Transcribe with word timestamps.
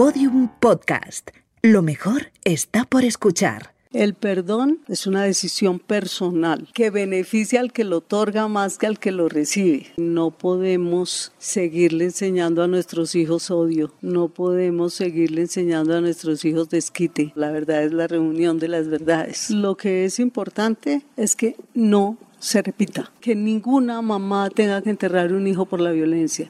Podium 0.00 0.48
Podcast. 0.60 1.28
Lo 1.60 1.82
mejor 1.82 2.32
está 2.44 2.86
por 2.86 3.04
escuchar. 3.04 3.74
El 3.92 4.14
perdón 4.14 4.78
es 4.88 5.06
una 5.06 5.24
decisión 5.24 5.78
personal 5.78 6.70
que 6.72 6.88
beneficia 6.88 7.60
al 7.60 7.70
que 7.70 7.84
lo 7.84 7.98
otorga 7.98 8.48
más 8.48 8.78
que 8.78 8.86
al 8.86 8.98
que 8.98 9.12
lo 9.12 9.28
recibe. 9.28 9.88
No 9.98 10.30
podemos 10.30 11.34
seguirle 11.36 12.06
enseñando 12.06 12.62
a 12.62 12.66
nuestros 12.66 13.14
hijos 13.14 13.50
odio, 13.50 13.92
no 14.00 14.28
podemos 14.28 14.94
seguirle 14.94 15.42
enseñando 15.42 15.94
a 15.94 16.00
nuestros 16.00 16.46
hijos 16.46 16.70
desquite. 16.70 17.34
La 17.34 17.50
verdad 17.50 17.84
es 17.84 17.92
la 17.92 18.06
reunión 18.06 18.58
de 18.58 18.68
las 18.68 18.88
verdades. 18.88 19.50
Lo 19.50 19.76
que 19.76 20.06
es 20.06 20.18
importante 20.18 21.02
es 21.18 21.36
que 21.36 21.56
no 21.74 22.16
se 22.38 22.62
repita, 22.62 23.12
que 23.20 23.34
ninguna 23.34 24.00
mamá 24.00 24.48
tenga 24.48 24.80
que 24.80 24.88
enterrar 24.88 25.34
un 25.34 25.46
hijo 25.46 25.66
por 25.66 25.82
la 25.82 25.90
violencia. 25.90 26.48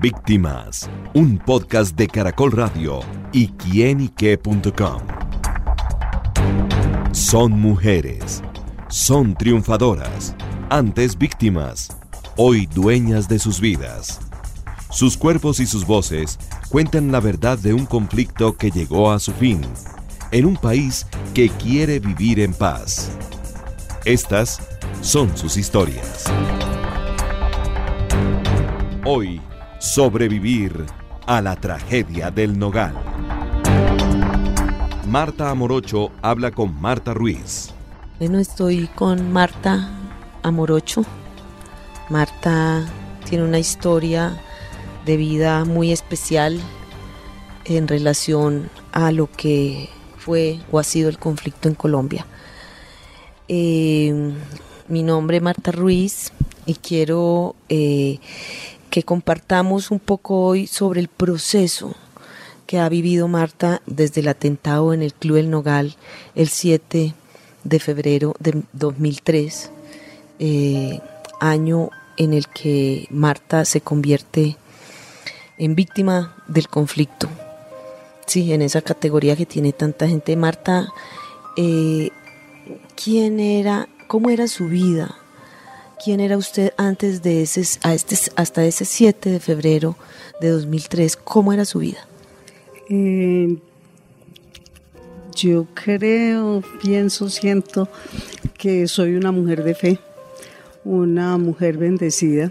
Víctimas, 0.00 0.88
un 1.12 1.36
podcast 1.36 1.94
de 1.94 2.06
Caracol 2.08 2.52
Radio 2.52 3.00
y 3.32 3.48
quienique.com. 3.48 5.02
Son 7.12 7.52
mujeres, 7.52 8.42
son 8.88 9.34
triunfadoras, 9.34 10.34
antes 10.70 11.18
víctimas, 11.18 11.94
hoy 12.38 12.64
dueñas 12.64 13.28
de 13.28 13.38
sus 13.38 13.60
vidas. 13.60 14.20
Sus 14.88 15.18
cuerpos 15.18 15.60
y 15.60 15.66
sus 15.66 15.84
voces 15.84 16.38
cuentan 16.70 17.12
la 17.12 17.20
verdad 17.20 17.58
de 17.58 17.74
un 17.74 17.84
conflicto 17.84 18.56
que 18.56 18.70
llegó 18.70 19.12
a 19.12 19.18
su 19.18 19.32
fin, 19.32 19.60
en 20.30 20.46
un 20.46 20.56
país 20.56 21.06
que 21.34 21.50
quiere 21.50 22.00
vivir 22.00 22.40
en 22.40 22.54
paz. 22.54 23.10
Estas 24.06 24.60
son 25.02 25.36
sus 25.36 25.58
historias. 25.58 26.24
Hoy, 29.04 29.42
Sobrevivir 29.80 30.84
a 31.24 31.40
la 31.40 31.56
tragedia 31.56 32.30
del 32.30 32.58
Nogal. 32.58 32.92
Marta 35.06 35.48
Amorocho 35.48 36.12
habla 36.20 36.50
con 36.50 36.78
Marta 36.78 37.14
Ruiz. 37.14 37.70
Bueno, 38.18 38.38
estoy 38.38 38.88
con 38.88 39.32
Marta 39.32 39.88
Amorocho. 40.42 41.06
Marta 42.10 42.86
tiene 43.26 43.42
una 43.42 43.58
historia 43.58 44.38
de 45.06 45.16
vida 45.16 45.64
muy 45.64 45.92
especial 45.92 46.60
en 47.64 47.88
relación 47.88 48.68
a 48.92 49.12
lo 49.12 49.30
que 49.30 49.88
fue 50.18 50.60
o 50.70 50.78
ha 50.78 50.84
sido 50.84 51.08
el 51.08 51.18
conflicto 51.18 51.68
en 51.68 51.74
Colombia. 51.74 52.26
Eh, 53.48 54.34
mi 54.88 55.02
nombre 55.02 55.38
es 55.38 55.42
Marta 55.42 55.72
Ruiz 55.72 56.32
y 56.66 56.74
quiero 56.74 57.56
eh, 57.70 58.20
que 58.90 59.04
compartamos 59.04 59.90
un 59.90 60.00
poco 60.00 60.42
hoy 60.42 60.66
sobre 60.66 61.00
el 61.00 61.08
proceso 61.08 61.94
que 62.66 62.78
ha 62.78 62.88
vivido 62.88 63.28
Marta 63.28 63.82
desde 63.86 64.20
el 64.20 64.28
atentado 64.28 64.92
en 64.92 65.02
el 65.02 65.14
Club 65.14 65.36
El 65.36 65.50
Nogal 65.50 65.96
el 66.34 66.48
7 66.48 67.14
de 67.64 67.78
febrero 67.78 68.34
de 68.38 68.62
2003, 68.72 69.70
eh, 70.38 71.00
año 71.40 71.90
en 72.16 72.32
el 72.32 72.48
que 72.48 73.06
Marta 73.10 73.64
se 73.64 73.80
convierte 73.80 74.56
en 75.58 75.74
víctima 75.74 76.36
del 76.48 76.68
conflicto. 76.68 77.28
Sí, 78.26 78.52
en 78.52 78.62
esa 78.62 78.82
categoría 78.82 79.36
que 79.36 79.46
tiene 79.46 79.72
tanta 79.72 80.06
gente. 80.06 80.36
Marta, 80.36 80.92
eh, 81.56 82.10
¿quién 83.02 83.40
era, 83.40 83.88
cómo 84.06 84.30
era 84.30 84.46
su 84.46 84.66
vida 84.66 85.16
quién 86.02 86.20
era 86.20 86.36
usted 86.36 86.72
antes 86.76 87.22
de 87.22 87.42
ese, 87.42 87.62
a 87.82 87.94
este, 87.94 88.16
hasta 88.36 88.64
ese 88.64 88.84
7 88.84 89.30
de 89.30 89.40
febrero 89.40 89.96
de 90.40 90.48
2003, 90.48 91.16
cómo 91.16 91.52
era 91.52 91.64
su 91.64 91.80
vida. 91.80 92.06
Eh, 92.88 93.56
yo 95.34 95.66
creo, 95.74 96.62
pienso, 96.82 97.28
siento 97.28 97.88
que 98.58 98.88
soy 98.88 99.14
una 99.14 99.32
mujer 99.32 99.62
de 99.62 99.74
fe, 99.74 99.98
una 100.84 101.36
mujer 101.38 101.76
bendecida 101.76 102.50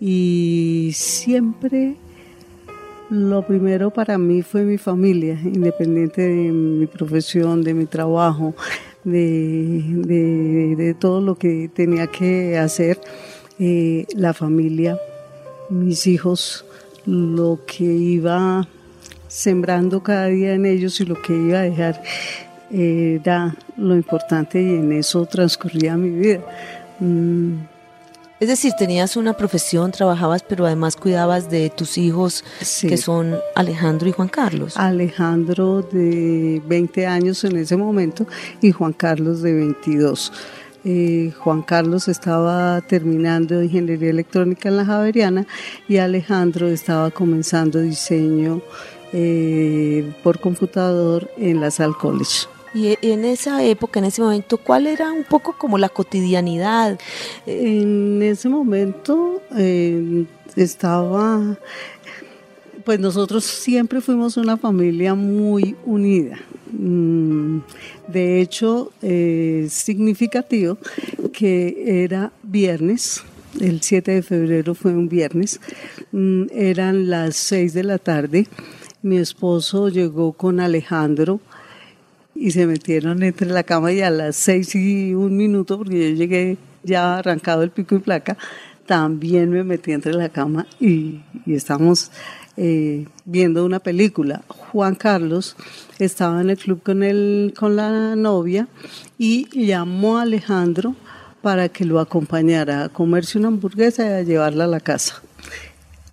y 0.00 0.90
siempre 0.94 1.96
lo 3.08 3.46
primero 3.46 3.90
para 3.90 4.18
mí 4.18 4.42
fue 4.42 4.62
mi 4.64 4.78
familia, 4.78 5.38
independiente 5.44 6.22
de 6.22 6.50
mi 6.50 6.86
profesión, 6.86 7.62
de 7.62 7.74
mi 7.74 7.86
trabajo, 7.86 8.54
de, 9.04 10.96
todo 10.98 11.20
lo 11.20 11.36
que 11.36 11.70
tenía 11.72 12.06
que 12.06 12.58
hacer 12.58 13.00
eh, 13.58 14.06
la 14.14 14.32
familia, 14.32 14.98
mis 15.70 16.06
hijos, 16.06 16.64
lo 17.06 17.60
que 17.66 17.84
iba 17.84 18.66
sembrando 19.28 20.02
cada 20.02 20.26
día 20.26 20.54
en 20.54 20.66
ellos 20.66 21.00
y 21.00 21.06
lo 21.06 21.20
que 21.20 21.34
iba 21.34 21.60
a 21.60 21.62
dejar 21.62 22.02
era 22.70 23.54
lo 23.76 23.94
importante 23.94 24.62
y 24.62 24.76
en 24.76 24.92
eso 24.92 25.26
transcurría 25.26 25.96
mi 25.96 26.10
vida. 26.10 26.40
Mm, 27.00 27.71
es 28.42 28.48
decir, 28.48 28.72
tenías 28.76 29.16
una 29.16 29.34
profesión, 29.34 29.92
trabajabas, 29.92 30.42
pero 30.42 30.66
además 30.66 30.96
cuidabas 30.96 31.48
de 31.48 31.70
tus 31.70 31.96
hijos, 31.96 32.42
que 32.80 32.96
son 32.96 33.36
Alejandro 33.54 34.08
y 34.08 34.12
Juan 34.12 34.26
Carlos. 34.26 34.76
Alejandro 34.76 35.82
de 35.82 36.60
20 36.66 37.06
años 37.06 37.44
en 37.44 37.56
ese 37.56 37.76
momento 37.76 38.26
y 38.60 38.72
Juan 38.72 38.94
Carlos 38.94 39.42
de 39.42 39.52
22. 39.54 40.32
Eh, 40.84 41.32
Juan 41.38 41.62
Carlos 41.62 42.08
estaba 42.08 42.80
terminando 42.80 43.62
ingeniería 43.62 44.10
electrónica 44.10 44.68
en 44.70 44.76
la 44.76 44.86
Javeriana 44.86 45.46
y 45.86 45.98
Alejandro 45.98 46.66
estaba 46.66 47.12
comenzando 47.12 47.78
diseño 47.78 48.60
eh, 49.12 50.12
por 50.24 50.40
computador 50.40 51.30
en 51.36 51.60
la 51.60 51.70
Sal 51.70 51.96
College. 51.96 52.48
Y 52.74 52.96
en 53.02 53.24
esa 53.24 53.62
época, 53.64 53.98
en 53.98 54.06
ese 54.06 54.22
momento, 54.22 54.56
¿cuál 54.56 54.86
era 54.86 55.12
un 55.12 55.24
poco 55.24 55.56
como 55.58 55.76
la 55.76 55.90
cotidianidad? 55.90 56.98
En 57.46 58.22
ese 58.22 58.48
momento 58.48 59.42
eh, 59.56 60.24
estaba, 60.56 61.58
pues 62.84 62.98
nosotros 62.98 63.44
siempre 63.44 64.00
fuimos 64.00 64.38
una 64.38 64.56
familia 64.56 65.14
muy 65.14 65.76
unida. 65.84 66.38
Mm, 66.72 67.58
de 68.08 68.40
hecho, 68.40 68.90
es 69.02 69.72
significativo 69.74 70.78
que 71.32 72.04
era 72.04 72.32
viernes, 72.42 73.22
el 73.60 73.82
7 73.82 74.12
de 74.12 74.22
febrero 74.22 74.74
fue 74.74 74.92
un 74.92 75.10
viernes, 75.10 75.60
mm, 76.12 76.44
eran 76.52 77.10
las 77.10 77.36
6 77.36 77.74
de 77.74 77.84
la 77.84 77.98
tarde, 77.98 78.46
mi 79.02 79.18
esposo 79.18 79.88
llegó 79.88 80.32
con 80.32 80.60
Alejandro, 80.60 81.40
y 82.34 82.50
se 82.50 82.66
metieron 82.66 83.22
entre 83.22 83.48
la 83.48 83.62
cama 83.62 83.92
y 83.92 84.00
a 84.00 84.10
las 84.10 84.36
seis 84.36 84.74
y 84.74 85.14
un 85.14 85.36
minuto, 85.36 85.78
porque 85.78 86.10
yo 86.10 86.16
llegué 86.16 86.56
ya 86.82 87.18
arrancado 87.18 87.62
el 87.62 87.70
pico 87.70 87.94
y 87.94 87.98
placa, 88.00 88.36
también 88.86 89.50
me 89.50 89.64
metí 89.64 89.92
entre 89.92 90.12
la 90.12 90.28
cama 90.28 90.66
y, 90.80 91.20
estamos 91.46 92.10
eh, 92.56 93.06
viendo 93.24 93.64
una 93.64 93.78
película. 93.78 94.42
Juan 94.48 94.94
Carlos 94.94 95.56
estaba 95.98 96.40
en 96.40 96.50
el 96.50 96.58
club 96.58 96.82
con, 96.82 97.02
el, 97.02 97.54
con 97.56 97.76
la 97.76 98.16
novia 98.16 98.68
y 99.18 99.48
llamó 99.66 100.18
a 100.18 100.22
Alejandro 100.22 100.94
para 101.42 101.68
que 101.68 101.84
lo 101.84 102.00
acompañara 102.00 102.84
a 102.84 102.88
comerse 102.88 103.38
una 103.38 103.48
hamburguesa 103.48 104.04
y 104.04 104.12
a 104.12 104.22
llevarla 104.22 104.64
a 104.64 104.68
la 104.68 104.80
casa. 104.80 105.22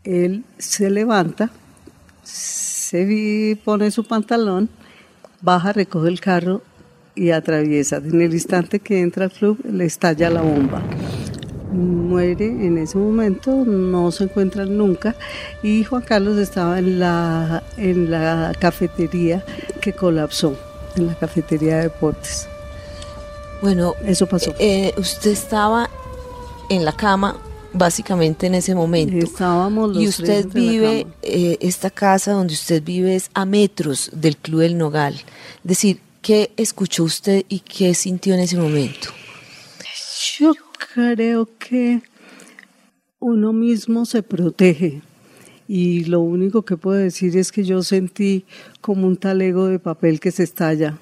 Él 0.03 0.43
se 0.57 0.89
levanta, 0.89 1.51
se 2.23 3.59
pone 3.63 3.91
su 3.91 4.05
pantalón 4.05 4.69
baja, 5.41 5.73
recoge 5.73 6.09
el 6.09 6.19
carro 6.19 6.61
y 7.15 7.31
atraviesa. 7.31 7.97
En 7.97 8.21
el 8.21 8.33
instante 8.33 8.79
que 8.79 9.01
entra 9.01 9.25
al 9.25 9.31
club 9.31 9.59
le 9.63 9.85
estalla 9.85 10.29
la 10.29 10.41
bomba. 10.41 10.81
Muere 11.71 12.45
en 12.45 12.79
ese 12.79 12.97
momento, 12.97 13.51
no 13.51 14.11
se 14.11 14.23
encuentran 14.23 14.75
nunca 14.75 15.15
y 15.61 15.83
Juan 15.83 16.01
Carlos 16.01 16.37
estaba 16.37 16.79
en 16.79 16.99
la, 16.99 17.61
en 17.77 18.09
la 18.09 18.53
cafetería 18.59 19.43
que 19.79 19.93
colapsó, 19.93 20.57
en 20.95 21.07
la 21.07 21.15
cafetería 21.15 21.77
de 21.77 21.83
deportes. 21.83 22.47
Bueno, 23.61 23.93
eso 24.03 24.25
pasó. 24.25 24.55
Eh, 24.57 24.93
usted 24.97 25.31
estaba 25.31 25.89
en 26.69 26.85
la 26.85 26.93
cama 26.93 27.37
básicamente 27.73 28.47
en 28.47 28.55
ese 28.55 28.75
momento. 28.75 29.17
Estábamos 29.17 29.97
y 29.97 30.07
usted 30.07 30.47
vive, 30.47 31.07
eh, 31.21 31.57
esta 31.61 31.89
casa 31.89 32.33
donde 32.33 32.53
usted 32.53 32.83
vive 32.83 33.15
es 33.15 33.29
a 33.33 33.45
metros 33.45 34.09
del 34.13 34.37
Club 34.37 34.61
del 34.61 34.77
Nogal. 34.77 35.15
Es 35.15 35.63
decir, 35.63 35.99
¿qué 36.21 36.51
escuchó 36.57 37.03
usted 37.03 37.45
y 37.49 37.59
qué 37.59 37.93
sintió 37.93 38.33
en 38.33 38.41
ese 38.41 38.57
momento? 38.57 39.09
Yo 40.37 40.53
creo 40.93 41.49
que 41.57 42.01
uno 43.19 43.53
mismo 43.53 44.05
se 44.05 44.23
protege 44.23 45.01
y 45.67 46.05
lo 46.05 46.21
único 46.21 46.63
que 46.63 46.77
puedo 46.77 46.97
decir 46.97 47.37
es 47.37 47.51
que 47.51 47.63
yo 47.63 47.83
sentí 47.83 48.45
como 48.81 49.07
un 49.07 49.17
talego 49.17 49.67
de 49.67 49.79
papel 49.79 50.19
que 50.19 50.31
se 50.31 50.43
estalla 50.43 50.97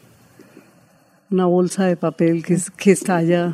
una 1.31 1.45
bolsa 1.45 1.85
de 1.85 1.97
papel 1.97 2.44
que, 2.44 2.57
que 2.77 2.91
estalla, 2.91 3.53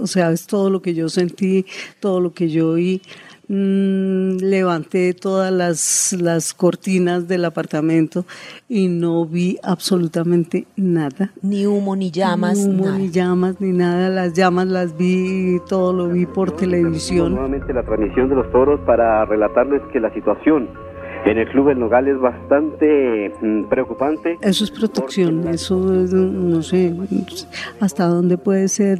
o 0.00 0.06
sea, 0.06 0.30
es 0.30 0.46
todo 0.46 0.70
lo 0.70 0.80
que 0.82 0.94
yo 0.94 1.08
sentí, 1.08 1.66
todo 2.00 2.20
lo 2.20 2.32
que 2.32 2.48
yo 2.48 2.70
oí. 2.70 3.02
mm, 3.48 4.36
levanté 4.38 5.12
todas 5.12 5.52
las, 5.52 6.16
las 6.18 6.54
cortinas 6.54 7.28
del 7.28 7.44
apartamento 7.44 8.24
y 8.68 8.88
no 8.88 9.26
vi 9.26 9.58
absolutamente 9.62 10.66
nada. 10.76 11.32
Ni 11.42 11.66
humo, 11.66 11.94
ni 11.94 12.10
llamas. 12.10 12.58
Ni 12.58 12.64
humo, 12.64 12.84
nada. 12.86 12.98
ni 12.98 13.10
llamas, 13.10 13.60
ni 13.60 13.72
nada. 13.72 14.08
Las 14.08 14.32
llamas 14.32 14.68
las 14.68 14.96
vi, 14.96 15.58
todo 15.68 15.92
lo 15.92 16.08
vi 16.08 16.24
por 16.24 16.52
televisión. 16.52 17.34
Nuevamente 17.34 17.74
la 17.74 17.84
transmisión 17.84 18.30
de 18.30 18.36
los 18.36 18.50
toros 18.52 18.80
para 18.86 19.24
relatarles 19.26 19.82
que 19.92 20.00
la 20.00 20.12
situación 20.14 20.68
en 21.24 21.38
el 21.38 21.48
Club 21.48 21.68
El 21.70 21.78
Nogal 21.78 22.08
es 22.08 22.18
bastante 22.18 23.32
mm, 23.40 23.64
preocupante. 23.68 24.38
Eso 24.42 24.64
es 24.64 24.70
protección, 24.70 25.46
eso 25.48 26.02
es, 26.02 26.12
no 26.12 26.62
sé 26.62 26.92
hasta 27.80 28.06
dónde 28.06 28.38
puede 28.38 28.68
ser 28.68 28.98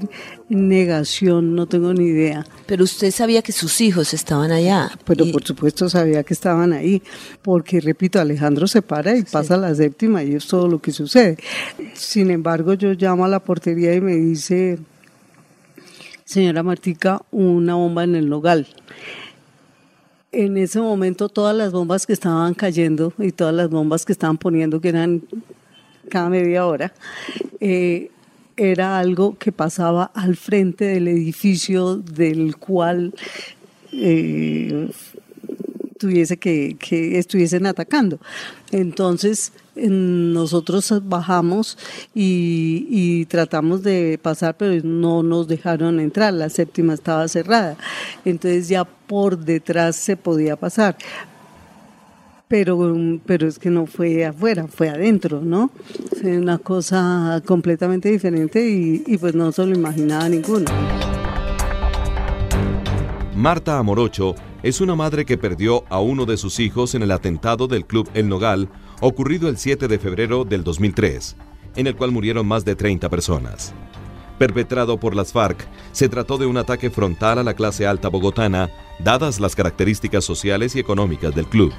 negación, 0.49 1.55
no 1.55 1.67
tengo 1.67 1.93
ni 1.93 2.05
idea. 2.05 2.45
Pero 2.67 2.85
usted 2.85 3.11
sabía 3.11 3.43
que 3.43 3.53
sus 3.53 3.81
hijos 3.81 4.15
estaban 4.15 4.53
allá. 4.53 4.91
Pero 5.05 5.25
Y- 5.25 5.33
por 5.33 5.43
supuesto 5.43 5.89
sabía 5.89 6.23
que 6.23 6.35
estaban 6.35 6.73
ahí, 6.73 7.03
porque 7.43 7.81
repito, 7.81 8.21
Alejandro 8.21 8.67
se 8.67 8.83
para 8.83 9.17
y 9.17 9.23
pasa 9.25 9.57
la 9.57 9.75
séptima 9.75 10.23
y 10.23 10.35
es 10.35 10.47
todo 10.47 10.69
lo 10.69 10.79
que 10.81 10.93
sucede. 10.93 11.37
Sin 11.95 12.31
embargo, 12.31 12.75
yo 12.75 12.93
llamo 12.93 13.25
a 13.25 13.29
la 13.29 13.41
portería 13.41 13.95
y 13.95 14.01
me 14.01 14.15
dice, 14.15 14.79
señora 16.25 16.63
Martica, 16.63 17.21
una 17.31 17.75
bomba 17.75 18.05
en 18.05 18.15
el 18.15 18.29
nogal. 18.29 18.67
En 20.33 20.57
ese 20.57 20.81
momento 20.81 21.29
todas 21.29 21.55
las 21.55 21.73
bombas 21.73 22.07
que 22.07 22.15
estaban 22.15 22.55
cayendo 22.55 23.13
y 23.19 23.33
todas 23.33 23.55
las 23.55 23.69
bombas 23.69 24.07
que 24.07 24.13
estaban 24.13 24.39
poniendo, 24.39 24.81
que 24.81 24.89
eran 24.89 25.23
cada 26.09 26.31
media 26.31 26.67
hora, 26.67 26.93
eh, 27.61 28.11
era 28.57 28.99
algo 28.99 29.37
que 29.39 29.53
pasaba 29.53 30.05
al 30.15 30.37
frente 30.37 30.87
del 30.87 31.09
edificio 31.09 31.97
del 31.97 32.57
cual 32.57 33.15
eh, 33.93 34.91
tuviese 35.99 36.39
que, 36.39 36.77
que 36.79 37.19
estuviesen 37.19 37.67
atacando. 37.67 38.19
Entonces 38.71 39.53
en- 39.57 39.62
nosotros 39.75 40.93
bajamos 41.05 41.79
y, 42.15 43.25
tratamos 43.27 43.83
de 43.83 44.19
pasar, 44.21 44.57
pero 44.57 44.83
no 44.85 45.23
nos 45.23 45.49
dejaron 45.49 46.01
entrar, 46.01 46.35
la 46.35 46.49
séptima 46.49 46.95
estaba 46.95 47.27
cerrada. 47.29 47.77
Entonces 48.25 48.69
ya 48.69 48.85
por 48.85 49.39
detrás 49.39 49.97
se 49.97 50.17
podía 50.17 50.57
pasar. 50.57 50.97
Pero, 52.49 52.95
pero 53.25 53.49
es 53.49 53.59
que 53.59 53.71
no 53.71 53.87
fue 53.87 54.27
afuera, 54.27 54.67
fue 54.69 54.91
adentro, 54.91 55.41
¿no? 55.41 55.71
Fue 56.21 56.37
una 56.37 56.59
cosa 56.59 57.43
completamente 57.47 58.11
diferente 58.11 58.69
y, 58.69 59.03
y 59.07 59.17
pues 59.17 59.35
no 59.35 59.53
se 59.53 59.65
lo 59.65 59.75
imaginaba 59.75 60.29
ninguno. 60.29 60.67
Marta 63.35 63.79
Amorocho 63.79 64.35
es 64.63 64.83
una 64.83 64.95
madre 64.95 65.25
que 65.25 65.39
perdió 65.39 65.85
a 65.89 66.01
uno 66.01 66.27
de 66.27 66.37
sus 66.37 66.61
hijos 66.61 66.95
en 66.95 67.03
el 67.03 67.11
atentado 67.11 67.67
del 67.67 67.87
Club 67.87 68.11
El 68.13 68.29
Nogal 68.29 68.69
ocurrido 69.03 69.49
el 69.49 69.59
7 69.59 69.89
de 69.89 69.99
febrero 69.99 70.45
del 70.45 70.63
2003, 70.63 71.35
en 71.75 71.89
el 71.89 71.97
cual 71.97 72.13
murieron 72.13 72.47
más 72.47 72.65
de 72.65 72.77
30 72.77 73.11
personas. 73.11 73.75
Perpetrado 74.39 74.99
por 74.99 75.17
las 75.17 75.33
FARC, 75.33 75.67
se 75.91 76.09
trató 76.09 76.39
de 76.39 76.47
un 76.47 76.57
ataque 76.57 76.89
frontal 76.89 77.41
a 77.41 77.43
la 77.43 77.55
clase 77.55 77.85
alta 77.85 78.09
bogotana, 78.09 78.71
dadas 79.01 79.41
las 79.41 79.57
características 79.57 80.25
sociales 80.25 80.77
y 80.77 80.79
económicas 80.79 81.35
del 81.35 81.47
club. 81.47 81.73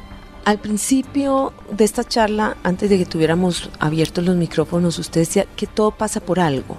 Al 0.44 0.60
principio 0.60 1.54
de 1.72 1.86
esta 1.86 2.04
charla, 2.04 2.58
antes 2.62 2.90
de 2.90 2.98
que 2.98 3.06
tuviéramos 3.06 3.70
abiertos 3.80 4.26
los 4.26 4.36
micrófonos, 4.36 5.00
usted 5.00 5.22
decía 5.22 5.46
que 5.56 5.66
todo 5.66 5.92
pasa 5.92 6.20
por 6.20 6.42
algo. 6.42 6.76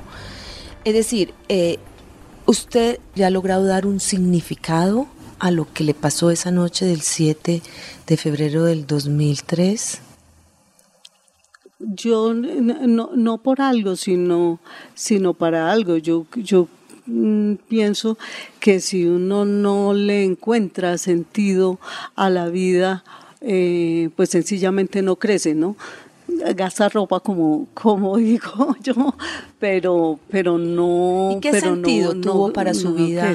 Es 0.85 0.93
decir, 0.93 1.33
eh, 1.49 1.79
¿usted 2.45 2.99
le 3.15 3.25
ha 3.25 3.31
logrado 3.31 3.65
dar 3.65 3.87
un 3.87 3.99
significado 3.99 5.07
a 5.39 5.51
lo 5.51 5.73
que 5.73 5.85
le 5.85 5.95
pasó 5.95 6.31
esa 6.31 6.51
noche 6.51 6.85
del 6.85 7.01
7 7.01 7.63
de 8.07 8.17
febrero 8.19 8.65
del 8.65 8.87
2003? 8.87 10.04
Yo 11.87 12.33
no, 12.35 13.11
no 13.15 13.39
por 13.39 13.61
algo, 13.61 13.97
sino, 13.97 14.59
sino 14.95 15.35
para 15.35 15.71
algo. 15.71 15.97
Yo, 15.99 16.27
yo 16.37 16.69
mm, 17.07 17.55
pienso 17.69 18.17
que 18.61 18.81
si 18.81 19.05
uno 19.07 19.45
no 19.45 19.93
le 19.95 20.25
encuentra 20.25 20.97
sentido 20.99 21.79
a 22.17 22.31
la 22.31 22.49
vida, 22.49 23.05
eh, 23.41 24.11
pues 24.17 24.31
sencillamente 24.31 25.03
no 25.03 25.17
crece, 25.17 25.55
¿no? 25.55 25.77
Gasta 26.57 26.89
ropa 26.89 27.21
como, 27.21 27.69
como 27.75 28.17
digo 28.19 28.75
yo, 28.83 29.15
pero, 29.59 30.19
pero 30.31 30.59
no. 30.59 31.29
¿Y 31.33 31.41
qué 31.41 31.51
pero 31.51 31.75
sentido 31.75 32.15
no- 32.15 32.21
tuvo 32.23 32.53
para 32.53 32.73
su 32.75 32.91
no 32.91 32.95
vida? 32.97 33.35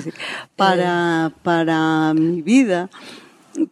Para, 0.55 1.31
para 1.43 2.13
mi 2.15 2.41
vida, 2.41 2.89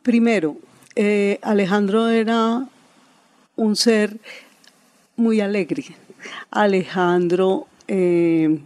primero, 0.03 0.57
eh, 0.95 1.39
Alejandro 1.41 2.09
era 2.09 2.67
un 3.55 3.75
ser 3.75 4.19
muy 5.17 5.41
alegre. 5.41 5.83
Alejandro 6.51 7.67
eh, 7.87 8.59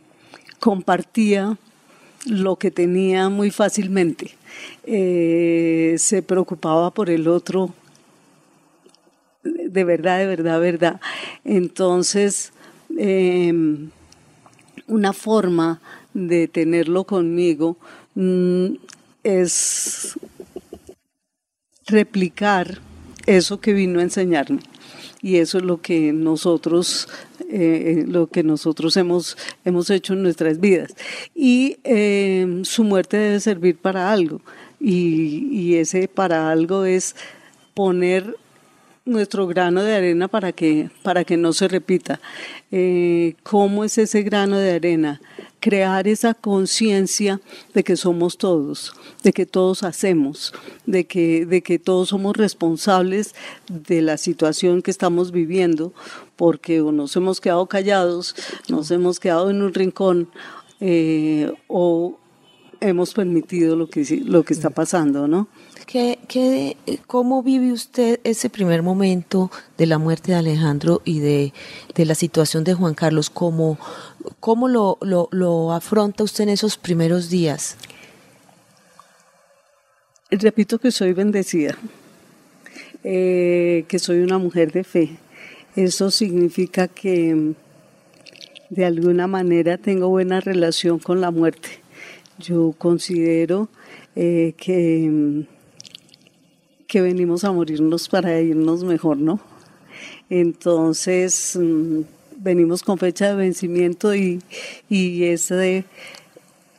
compartía 0.60 1.58
lo 2.28 2.58
que 2.58 2.70
tenía 2.70 3.30
muy 3.30 3.50
fácilmente. 3.50 4.36
Eh, 4.84 5.96
se 5.98 6.22
preocupaba 6.22 6.92
por 6.92 7.10
el 7.10 7.28
otro 7.28 7.74
de 9.44 9.84
verdad, 9.84 10.20
de 10.20 10.28
verdad, 10.28 10.60
verdad. 10.60 11.02
Entonces, 11.44 12.52
eh, 12.98 13.54
una 14.88 15.14
forma 15.14 15.82
de 16.14 16.48
tenerlo 16.48 17.06
conmigo 17.06 17.78
mm, 18.16 18.74
es 19.24 20.20
replicar 21.88 22.80
eso 23.26 23.60
que 23.60 23.74
vino 23.74 24.00
a 24.00 24.04
enseñarme. 24.04 24.60
Y 25.22 25.38
eso 25.38 25.60
es 25.60 25.64
lo 25.64 25.82
que 25.82 26.14
nosotros, 26.14 27.08
eh, 27.50 28.06
lo 28.08 28.28
que 28.28 28.44
nosotros 28.44 28.98
hemos, 28.98 29.38
hemos 29.66 29.90
hecho 29.90 30.14
en 30.14 30.24
nuestras 30.24 30.60
vidas. 30.60 30.96
Y 31.36 31.78
eh, 31.84 32.62
su 32.64 32.84
muerte 32.84 33.18
debe 33.18 33.40
servir 33.40 33.78
para 33.78 34.12
algo. 34.12 34.42
Y, 34.80 35.48
y 35.52 35.76
ese 35.76 36.08
para 36.08 36.50
algo 36.50 36.86
es 36.86 37.16
poner 37.76 38.36
nuestro 39.06 39.48
grano 39.48 39.82
de 39.82 39.96
arena 39.96 40.28
para 40.28 40.52
que, 40.52 40.90
para 41.04 41.24
que 41.24 41.38
no 41.38 41.54
se 41.54 41.68
repita. 41.68 42.20
Eh, 42.72 43.36
¿Cómo 43.44 43.84
es 43.84 43.98
ese 43.98 44.22
grano 44.22 44.58
de 44.58 44.74
arena? 44.74 45.22
Crear 45.60 46.08
esa 46.08 46.34
conciencia 46.34 47.40
de 47.74 47.84
que 47.84 47.96
somos 47.96 48.38
todos, 48.38 48.94
de 49.24 49.34
que 49.34 49.46
todos 49.46 49.84
hacemos, 49.84 50.54
de 50.86 51.06
que, 51.06 51.46
de 51.46 51.62
que 51.62 51.80
todos 51.80 52.10
somos 52.10 52.36
responsables 52.38 53.36
de 53.68 54.02
la 54.02 54.18
situación 54.18 54.82
que 54.82 54.92
estamos 54.92 55.32
viviendo, 55.32 55.94
porque 56.36 56.82
o 56.82 56.92
nos 56.92 57.16
hemos 57.16 57.42
quedado 57.42 57.66
callados, 57.68 58.36
nos 58.70 58.90
hemos 58.92 59.20
quedado 59.20 59.50
en 59.50 59.62
un 59.62 59.74
rincón 59.74 60.30
eh, 60.80 61.52
o 61.68 62.18
hemos 62.82 63.14
permitido 63.14 63.76
lo 63.76 63.88
que, 63.88 64.04
lo 64.26 64.44
que 64.44 64.54
está 64.54 64.72
pasando, 64.72 65.28
¿no? 65.28 65.48
¿Qué, 65.86 66.20
qué, 66.28 66.78
¿Cómo 67.08 67.44
vive 67.44 67.72
usted 67.72 68.20
ese 68.24 68.50
primer 68.50 68.82
momento 68.82 69.52
de 69.78 69.86
la 69.86 69.98
muerte 69.98 70.32
de 70.32 70.38
Alejandro 70.40 71.02
y 71.06 71.20
de, 71.20 71.54
de 71.96 72.06
la 72.06 72.16
situación 72.16 72.64
de 72.64 72.74
Juan 72.74 72.96
Carlos? 72.96 73.30
¿Cómo, 73.30 73.78
cómo 74.40 74.68
lo, 74.68 74.98
lo, 75.02 75.30
lo 75.32 75.74
afronta 75.74 76.24
usted 76.24 76.44
en 76.44 76.50
esos 76.50 76.78
primeros 76.78 77.30
días? 77.30 77.78
Repito 80.32 80.80
que 80.80 80.92
soy 80.92 81.14
bendecida, 81.14 81.78
eh, 83.04 83.86
que 83.88 84.00
soy 84.00 84.22
una 84.22 84.38
mujer 84.38 84.72
de 84.72 84.84
fe. 84.84 85.18
Eso 85.76 86.10
significa 86.10 86.88
que 86.88 87.54
de 88.70 88.86
alguna 88.86 89.28
manera 89.28 89.78
tengo 89.78 90.08
buena 90.08 90.40
relación 90.40 91.00
con 91.00 91.20
la 91.20 91.32
muerte. 91.32 91.81
Yo 92.42 92.74
considero 92.78 93.70
eh, 94.16 94.54
que, 94.58 95.46
que 96.88 97.02
venimos 97.02 97.44
a 97.44 97.52
morirnos 97.52 98.10
para 98.10 98.42
irnos 98.42 98.84
mejor, 98.84 99.18
¿no? 99.18 99.40
Entonces, 100.30 101.58
mm, 101.60 102.02
venimos 102.38 102.84
con 102.84 102.98
fecha 102.98 103.30
de 103.30 103.36
vencimiento 103.36 104.16
y, 104.16 104.42
y 104.90 105.26
ese 105.26 105.86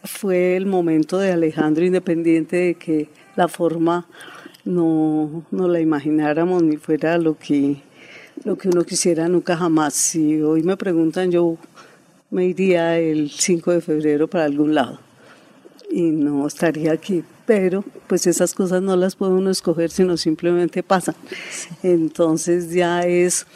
fue 0.05 0.57
el 0.57 0.67
momento 0.67 1.19
de 1.19 1.33
Alejandro, 1.33 1.85
independiente 1.85 2.57
de 2.57 2.75
que 2.75 3.09
la 3.37 3.49
forma 3.49 4.07
no, 4.65 5.45
no 5.51 5.69
la 5.69 5.81
imagináramos 5.81 6.63
ni 6.63 6.77
fuera 6.77 7.19
lo 7.19 7.39
que, 7.39 7.77
lo 8.45 8.59
que 8.59 8.69
uno 8.69 8.85
quisiera 8.85 9.29
nunca 9.29 9.57
jamás. 9.57 9.95
Si 9.95 10.43
hoy 10.43 10.63
me 10.63 10.77
preguntan, 10.77 11.31
yo 11.31 11.57
me 12.31 12.47
iría 12.47 12.99
el 12.99 13.31
5 13.31 13.73
de 13.73 13.81
febrero 13.81 14.29
para 14.29 14.45
algún 14.45 14.75
lado 14.75 15.12
y 15.93 16.03
no 16.03 16.47
estaría 16.47 16.93
aquí. 16.93 17.23
Pero 17.47 17.85
pues 18.07 18.27
esas 18.27 18.55
cosas 18.55 18.83
no 18.83 18.97
las 18.97 19.15
puede 19.17 19.33
uno 19.33 19.51
escoger, 19.51 19.91
sino 19.91 20.17
simplemente 20.17 20.83
pasan. 20.83 21.15
Entonces 21.83 22.73
ya 22.73 23.03
es 23.03 23.47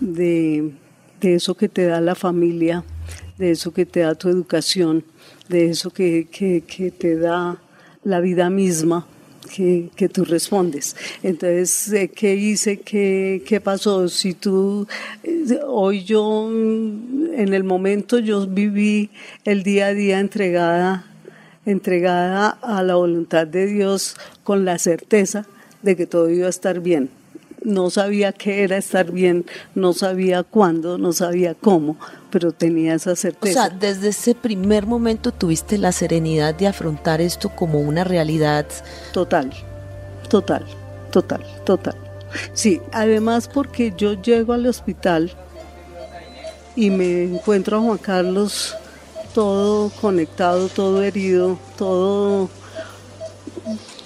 de, 0.00 0.72
de 1.20 1.34
eso 1.34 1.54
que 1.54 1.68
te 1.68 1.86
da 1.86 2.00
la 2.00 2.14
familia, 2.14 2.84
de 3.38 3.52
eso 3.52 3.72
que 3.72 3.86
te 3.86 4.00
da 4.00 4.14
tu 4.14 4.28
educación, 4.28 5.04
de 5.48 5.70
eso 5.70 5.90
que, 5.90 6.28
que, 6.30 6.62
que 6.66 6.90
te 6.90 7.16
da 7.16 7.60
la 8.02 8.20
vida 8.20 8.50
misma 8.50 9.06
que, 9.54 9.90
que, 9.96 10.08
tú 10.08 10.24
respondes. 10.24 10.94
Entonces, 11.22 12.10
¿qué 12.14 12.34
hice? 12.34 12.80
¿Qué, 12.80 13.42
¿Qué, 13.46 13.60
pasó? 13.60 14.08
Si 14.08 14.34
tú, 14.34 14.86
hoy 15.66 16.04
yo, 16.04 16.50
en 16.50 17.54
el 17.54 17.64
momento 17.64 18.18
yo 18.18 18.46
viví 18.46 19.10
el 19.44 19.62
día 19.62 19.86
a 19.86 19.94
día 19.94 20.20
entregada, 20.20 21.07
entregada 21.70 22.58
a 22.62 22.82
la 22.82 22.94
voluntad 22.94 23.46
de 23.46 23.66
Dios 23.66 24.16
con 24.42 24.64
la 24.64 24.78
certeza 24.78 25.46
de 25.82 25.96
que 25.96 26.06
todo 26.06 26.30
iba 26.30 26.46
a 26.46 26.50
estar 26.50 26.80
bien. 26.80 27.10
No 27.62 27.90
sabía 27.90 28.32
qué 28.32 28.62
era 28.62 28.76
estar 28.76 29.10
bien, 29.10 29.44
no 29.74 29.92
sabía 29.92 30.44
cuándo, 30.44 30.96
no 30.96 31.12
sabía 31.12 31.54
cómo, 31.54 31.96
pero 32.30 32.52
tenía 32.52 32.94
esa 32.94 33.16
certeza. 33.16 33.66
O 33.66 33.68
sea, 33.68 33.76
desde 33.76 34.08
ese 34.08 34.34
primer 34.34 34.86
momento 34.86 35.32
tuviste 35.32 35.76
la 35.76 35.92
serenidad 35.92 36.54
de 36.54 36.68
afrontar 36.68 37.20
esto 37.20 37.50
como 37.50 37.80
una 37.80 38.04
realidad. 38.04 38.66
Total, 39.12 39.52
total, 40.28 40.64
total, 41.10 41.44
total. 41.64 41.96
Sí, 42.52 42.80
además 42.92 43.48
porque 43.52 43.92
yo 43.96 44.20
llego 44.22 44.52
al 44.52 44.66
hospital 44.66 45.32
y 46.76 46.90
me 46.90 47.24
encuentro 47.24 47.78
a 47.78 47.80
Juan 47.80 47.98
Carlos 47.98 48.76
todo 49.34 49.90
conectado, 50.00 50.68
todo 50.68 51.02
herido, 51.02 51.58
todo 51.76 52.48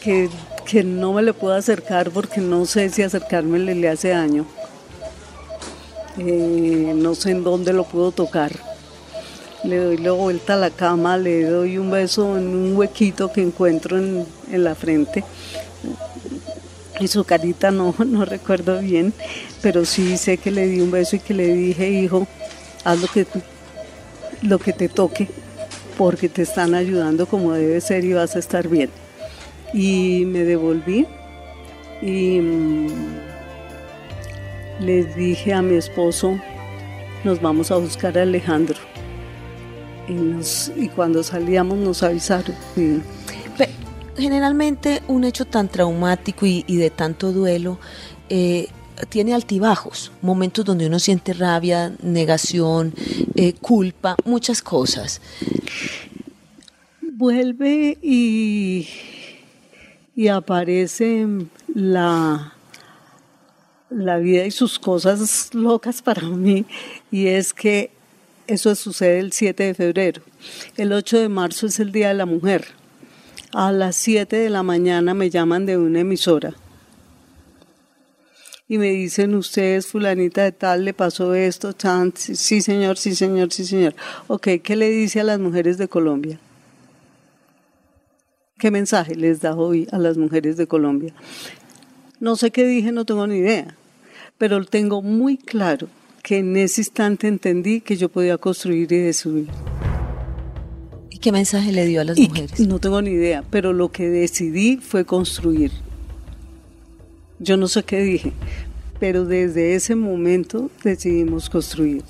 que 0.03 0.29
que 0.73 0.85
no 0.85 1.13
me 1.13 1.23
le 1.23 1.35
puedo 1.35 1.55
acercar 1.55 2.11
porque 2.11 2.41
no 2.41 2.65
sé 2.65 2.89
si 2.89 3.03
acercarme 3.03 3.59
le, 3.59 3.89
hace 3.89 4.09
daño. 4.09 4.47
Eh, 6.19 6.93
no 6.97 7.15
sé 7.15 7.31
en 7.33 7.45
dónde 7.45 7.73
lo 7.73 7.85
puedo 7.85 8.13
tocar. 8.13 8.53
Le 9.65 9.77
doy 9.77 9.97
la 9.99 10.13
vuelta 10.13 10.55
a 10.55 10.57
la 10.57 10.71
cama, 10.71 11.17
le 11.19 11.45
doy 11.45 11.79
un 11.79 11.91
beso 11.91 12.37
en 12.37 12.49
un 12.49 12.77
huequito 12.77 13.33
que 13.33 13.43
encuentro 13.43 13.99
en, 13.99 14.27
en 14.51 14.65
la 14.65 14.75
frente. 14.75 15.25
Y 17.01 17.09
su 17.09 17.25
carita 17.25 17.71
no, 17.71 17.95
no 18.07 18.25
recuerdo 18.25 18.81
bien, 18.81 19.13
pero 19.61 19.85
sí 19.85 20.17
sé 20.17 20.39
que 20.39 20.51
le 20.51 20.67
di 20.67 20.81
un 20.81 20.91
beso 20.91 21.17
y 21.17 21.21
que 21.21 21.35
le 21.35 21.55
dije, 21.55 21.91
hijo, 21.91 22.27
haz 22.85 22.99
lo 22.99 23.09
que, 23.09 23.27
lo 24.43 24.59
que 24.59 24.73
te 24.73 24.89
toque, 24.89 25.29
porque 25.97 26.29
te 26.29 26.43
están 26.43 26.75
ayudando 26.75 27.27
como 27.27 27.53
debe 27.53 27.81
ser 27.81 28.05
y 28.05 28.13
vas 28.13 28.37
a 28.37 28.39
estar 28.39 28.69
bien 28.69 28.91
y 29.73 30.25
me 30.27 30.45
devolví 30.45 31.07
y 32.01 32.41
mm, 32.41 32.89
les 34.81 35.15
dije 35.17 35.53
a 35.55 35.63
mi 35.63 35.77
esposo, 35.77 36.39
nos 37.25 37.41
vamos 37.41 37.71
a 37.71 37.77
buscar 37.77 38.19
a 38.19 38.23
Alejandro. 38.23 38.79
Y, 40.09 40.89
cuando 40.89 41.23
salíamos 41.23 41.79
nos 41.79 42.03
avisaron. 42.03 42.55
Generalmente 44.19 45.01
un 45.09 45.25
hecho 45.25 45.47
tan 45.47 45.69
traumático 45.69 46.45
y, 46.45 46.63
de 46.77 46.91
tanto 46.91 47.33
duelo 47.33 47.79
eh, 48.29 48.69
tiene 49.09 49.35
altibajos, 49.35 50.13
momentos 50.23 50.65
donde 50.65 50.87
uno 50.87 50.99
siente 50.99 51.33
rabia, 51.33 51.95
negación, 52.03 52.95
eh, 53.35 53.53
culpa, 53.55 54.17
muchas 54.25 54.63
cosas. 54.63 55.21
Vuelve 57.01 57.99
y 58.03 58.89
y 60.15 60.29
aparece 60.29 61.27
la, 61.75 62.55
la 63.91 64.19
vida 64.19 64.45
y 64.45 64.51
sus 64.51 64.79
cosas 64.79 65.51
locas 65.55 66.03
para 66.03 66.23
mí 66.23 66.67
y 67.11 67.29
es 67.29 67.53
que 67.53 67.91
eso 68.47 68.75
sucede 68.75 69.21
el 69.21 69.33
7 69.33 69.63
de 69.63 69.75
febrero. 69.75 70.23
El 70.77 70.93
8 70.93 71.19
de 71.21 71.29
marzo 71.29 71.67
es 71.67 71.79
el 71.81 71.93
Día 71.93 72.09
de 72.09 72.15
la 72.15 72.27
Mujer. 72.27 72.67
A 73.53 73.71
las 73.71 73.97
7 73.97 74.37
de 74.37 74.51
la 74.51 74.63
mañana 74.63 75.15
me 75.15 75.31
llaman 75.31 75.65
de 75.65 75.79
una 75.79 76.01
emisora 76.01 76.55
y 78.73 78.79
me 78.79 78.89
dicen, 78.89 79.35
ustedes 79.35 79.87
fulanita 79.87 80.45
de 80.45 80.51
tal, 80.51 80.87
le 80.87 80.95
pasó 80.95 81.35
esto, 81.35 81.75
chan, 81.75 82.15
sí 82.17 82.63
señor, 82.63 82.97
sí 82.97 83.15
señor, 83.15 83.53
sí 83.53 83.67
señor. 83.67 83.95
Ok, 84.29 84.49
¿qué 84.63 84.77
le 84.77 84.89
dice 84.89 85.21
a 85.21 85.25
las 85.25 85.39
mujeres 85.39 85.77
de 85.77 85.89
Colombia? 85.89 86.41
¿Qué 88.59 88.71
mensaje 88.71 89.15
les 89.15 89.43
da 89.43 89.55
hoy 89.55 89.87
a 89.93 89.99
las 89.99 90.17
mujeres 90.17 90.57
de 90.57 90.67
Colombia? 90.67 91.13
No 92.19 92.35
sé 92.35 92.51
qué 92.51 92.67
dije, 92.67 92.93
no 92.93 93.05
tengo 93.05 93.27
ni 93.27 93.41
idea, 93.41 93.77
pero 94.39 94.65
tengo 94.65 95.03
muy 95.03 95.37
claro 95.37 95.89
que 96.23 96.39
en 96.39 96.57
ese 96.57 96.81
instante 96.81 97.29
entendí 97.29 97.83
que 97.83 97.99
yo 97.99 98.09
podía 98.09 98.39
construir 98.39 98.91
y 98.91 99.01
destruir. 99.01 99.49
¿Y 101.11 101.19
qué 101.19 101.31
mensaje 101.31 101.73
le 101.73 101.85
dio 101.85 102.01
a 102.01 102.05
las 102.05 102.19
mujeres? 102.19 102.59
No 102.61 102.79
tengo 102.79 103.03
ni 103.03 103.11
idea, 103.11 103.45
pero 103.51 103.75
lo 103.75 103.93
que 103.93 104.09
decidí 104.09 104.79
fue 104.79 105.05
construir. 105.05 105.73
Yo 107.43 107.57
no 107.57 107.67
sé 107.67 107.83
qué 107.83 108.01
dije, 108.01 108.33
pero 109.01 109.25
desde 109.25 109.75
ese 109.75 109.97
momento 109.97 110.71
decidimos 110.85 111.51
construir. 111.51 112.05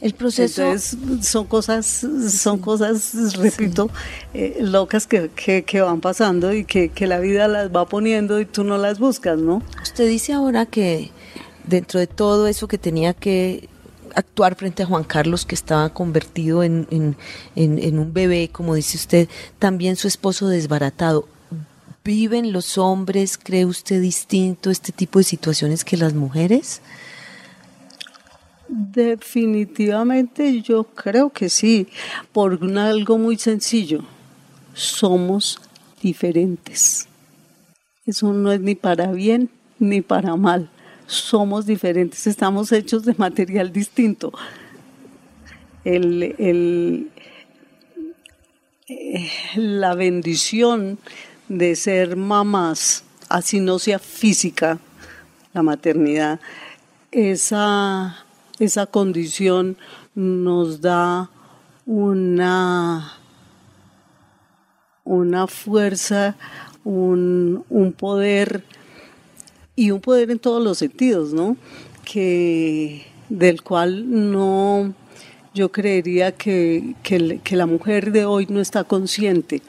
El 0.00 0.14
proceso. 0.14 0.62
Entonces, 0.62 0.98
son 1.28 1.46
cosas, 1.46 2.06
son 2.28 2.58
cosas, 2.58 3.36
repito, 3.36 3.88
eh, 4.34 4.56
locas 4.60 5.06
que, 5.06 5.30
que, 5.30 5.80
van 5.80 6.00
pasando 6.00 6.52
y 6.52 6.64
que, 6.64 6.88
que 6.88 7.06
la 7.06 7.20
vida 7.20 7.46
las 7.46 7.70
va 7.70 7.86
poniendo 7.86 8.40
y 8.40 8.46
tú 8.46 8.64
no 8.64 8.78
las 8.78 8.98
buscas, 8.98 9.38
¿no? 9.38 9.62
Usted 9.80 10.08
dice 10.08 10.32
ahora 10.32 10.66
que 10.66 11.10
dentro 11.68 12.00
de 12.00 12.08
todo 12.08 12.48
eso 12.48 12.66
que 12.66 12.78
tenía 12.78 13.14
que 13.14 13.68
actuar 14.14 14.56
frente 14.56 14.82
a 14.82 14.86
Juan 14.86 15.04
Carlos, 15.04 15.46
que 15.46 15.54
estaba 15.54 15.88
convertido 15.90 16.62
en, 16.62 16.86
en, 16.90 17.16
en, 17.54 17.98
un 17.98 18.12
bebé, 18.12 18.50
como 18.50 18.74
dice 18.74 18.96
usted, 18.96 19.28
también 19.58 19.96
su 19.96 20.08
esposo 20.08 20.48
desbaratado. 20.48 21.28
¿Viven 22.04 22.52
los 22.52 22.78
hombres, 22.78 23.38
cree 23.38 23.64
usted, 23.64 24.00
distinto 24.00 24.70
este 24.70 24.90
tipo 24.90 25.20
de 25.20 25.24
situaciones 25.24 25.84
que 25.84 25.96
las 25.96 26.14
mujeres? 26.14 26.80
Definitivamente 28.68 30.62
yo 30.62 30.84
creo 30.84 31.30
que 31.30 31.48
sí, 31.48 31.86
por 32.32 32.58
algo 32.76 33.18
muy 33.18 33.36
sencillo. 33.36 34.02
Somos 34.74 35.60
diferentes. 36.02 37.06
Eso 38.04 38.32
no 38.32 38.50
es 38.50 38.60
ni 38.60 38.74
para 38.74 39.12
bien 39.12 39.48
ni 39.78 40.00
para 40.00 40.34
mal. 40.36 40.70
Somos 41.06 41.66
diferentes, 41.66 42.26
estamos 42.26 42.72
hechos 42.72 43.04
de 43.04 43.14
material 43.16 43.72
distinto. 43.72 44.32
El, 45.84 46.34
eh, 48.88 49.30
la 49.56 49.94
bendición 49.94 50.98
de 51.58 51.76
ser 51.76 52.16
mamás, 52.16 53.04
así 53.28 53.60
no 53.60 53.78
sea 53.78 53.98
física, 53.98 54.78
la 55.52 55.62
maternidad, 55.62 56.40
esa 57.10 58.24
esa 58.58 58.86
condición 58.86 59.76
nos 60.14 60.80
da 60.80 61.30
una, 61.86 63.18
una 65.04 65.46
fuerza, 65.46 66.36
un, 66.84 67.64
poder 67.98 68.64
y 69.74 69.90
un 69.90 70.00
poder 70.00 70.30
en 70.30 70.38
todos 70.38 70.62
los 70.62 70.78
sentidos, 70.78 71.32
¿no? 71.32 71.56
Que 72.04 73.06
del 73.28 73.62
cual 73.62 74.30
no 74.30 74.94
yo 75.54 75.70
creería 75.70 76.32
que, 76.32 76.94
que, 77.02 77.56
la 77.56 77.66
mujer 77.66 78.12
de 78.12 78.24
hoy 78.24 78.46
no 78.48 78.60
está 78.60 78.84
consciente 78.84 79.60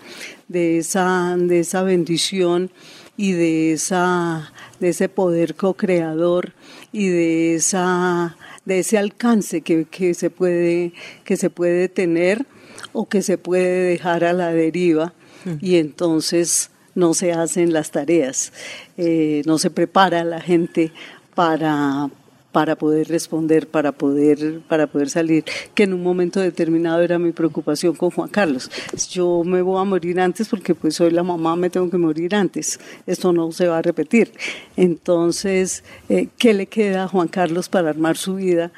de 0.54 0.78
esa, 0.78 1.36
de 1.38 1.60
esa 1.60 1.84
bendición 1.84 2.72
y 3.18 3.34
de, 3.34 3.74
esa, 3.74 4.54
de 4.80 4.90
ese 4.90 5.10
poder 5.10 5.56
co-creador 5.56 6.54
y 6.94 7.10
de 7.10 7.56
esa 7.56 8.38
de 8.66 8.80
ese 8.80 8.98
alcance 8.98 9.62
que, 9.62 10.14
se 10.14 10.30
puede, 10.30 10.94
que 11.26 11.36
se 11.36 11.50
puede 11.50 11.90
tener 11.90 12.46
o 12.94 13.10
que 13.10 13.22
se 13.22 13.38
puede 13.38 13.90
dejar 13.90 14.24
a 14.24 14.32
la 14.32 14.54
deriva 14.54 15.14
mm. 15.44 15.56
y 15.60 15.76
entonces 15.76 16.70
no 16.96 17.14
se 17.14 17.34
hacen 17.34 17.74
las 17.74 17.92
tareas, 17.92 18.54
eh, 18.98 19.42
no 19.46 19.58
se 19.58 19.70
prepara 19.70 20.24
la 20.24 20.40
gente 20.40 20.94
para, 21.36 22.10
para 22.54 22.78
poder 22.78 23.10
responder, 23.10 23.68
para 23.68 23.92
poder, 23.92 24.62
para 24.70 24.88
poder 24.88 25.10
salir, 25.10 25.44
que 25.74 25.84
en 25.84 25.94
un 25.94 26.04
momento 26.04 26.40
determinado 26.40 27.02
era 27.02 27.18
mi 27.18 27.32
preocupación 27.32 27.96
con 27.96 28.12
Juan 28.12 28.30
Carlos. 28.30 28.70
Yo 29.10 29.44
me 29.44 29.62
voy 29.64 29.82
a 29.82 29.84
morir 29.84 30.20
antes 30.20 30.48
porque 30.48 30.76
pues 30.76 30.96
soy 30.96 31.10
la 31.10 31.24
mamá, 31.24 31.56
me 31.56 31.72
tengo 31.72 31.90
que 31.90 31.98
morir 31.98 32.36
antes. 32.36 32.80
Esto 33.08 33.34
no 33.34 33.52
se 33.52 33.68
va 33.68 33.80
a 33.80 33.82
repetir. 33.82 34.32
Entonces, 34.78 35.84
eh, 36.10 36.30
¿qué 36.38 36.54
le 36.54 36.68
queda 36.68 37.06
a 37.06 37.08
Juan 37.08 37.28
Carlos 37.28 37.68
para 37.68 37.90
armar 37.90 38.16
su 38.16 38.36
vida? 38.36 38.72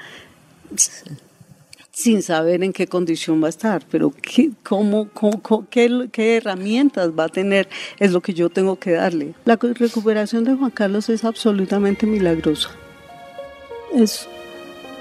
sin 1.91 2.21
saber 2.21 2.61
en 2.61 2.73
qué 2.73 2.87
condición 2.87 3.41
va 3.41 3.47
a 3.47 3.49
estar, 3.49 3.85
pero 3.89 4.11
qué, 4.11 4.51
cómo, 4.63 5.09
qué, 5.69 6.09
qué, 6.11 6.37
herramientas 6.37 7.11
va 7.17 7.25
a 7.25 7.29
tener 7.29 7.69
es 7.99 8.11
lo 8.11 8.19
que 8.19 8.33
yo 8.33 8.49
tengo 8.49 8.77
que 8.77 8.91
darle. 8.91 9.33
La 9.45 9.55
recuperación 9.55 10.43
de 10.43 10.55
Juan 10.55 10.71
Carlos 10.71 11.07
es 11.07 11.23
absolutamente 11.23 12.05
milagrosa 12.05 12.71
es 13.93 14.27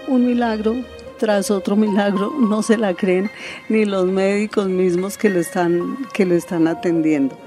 un 0.06 0.26
milagro 0.26 0.76
tras 1.18 1.50
otro 1.50 1.76
milagro, 1.76 2.32
no 2.38 2.62
se 2.62 2.76
la 2.76 2.94
creen 2.94 3.30
ni 3.68 3.84
los 3.84 4.06
médicos 4.06 4.68
mismos 4.68 5.16
que 5.16 5.30
lo 5.30 5.40
están, 5.40 5.96
que 6.12 6.26
lo 6.26 6.34
están 6.34 6.66
atendiendo. 6.66 7.38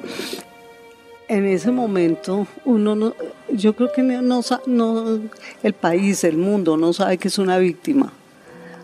En 1.28 1.46
ese 1.46 1.72
momento, 1.72 2.48
uno 2.64 2.96
no, 2.96 3.14
yo 3.50 3.76
creo 3.76 3.92
que 3.92 4.02
no, 4.02 4.42
no, 4.66 5.20
el 5.62 5.74
país, 5.74 6.24
el 6.24 6.38
mundo 6.38 6.78
no 6.78 6.94
sabe 6.94 7.18
que 7.18 7.28
es 7.28 7.38
una 7.38 7.58
víctima. 7.58 8.14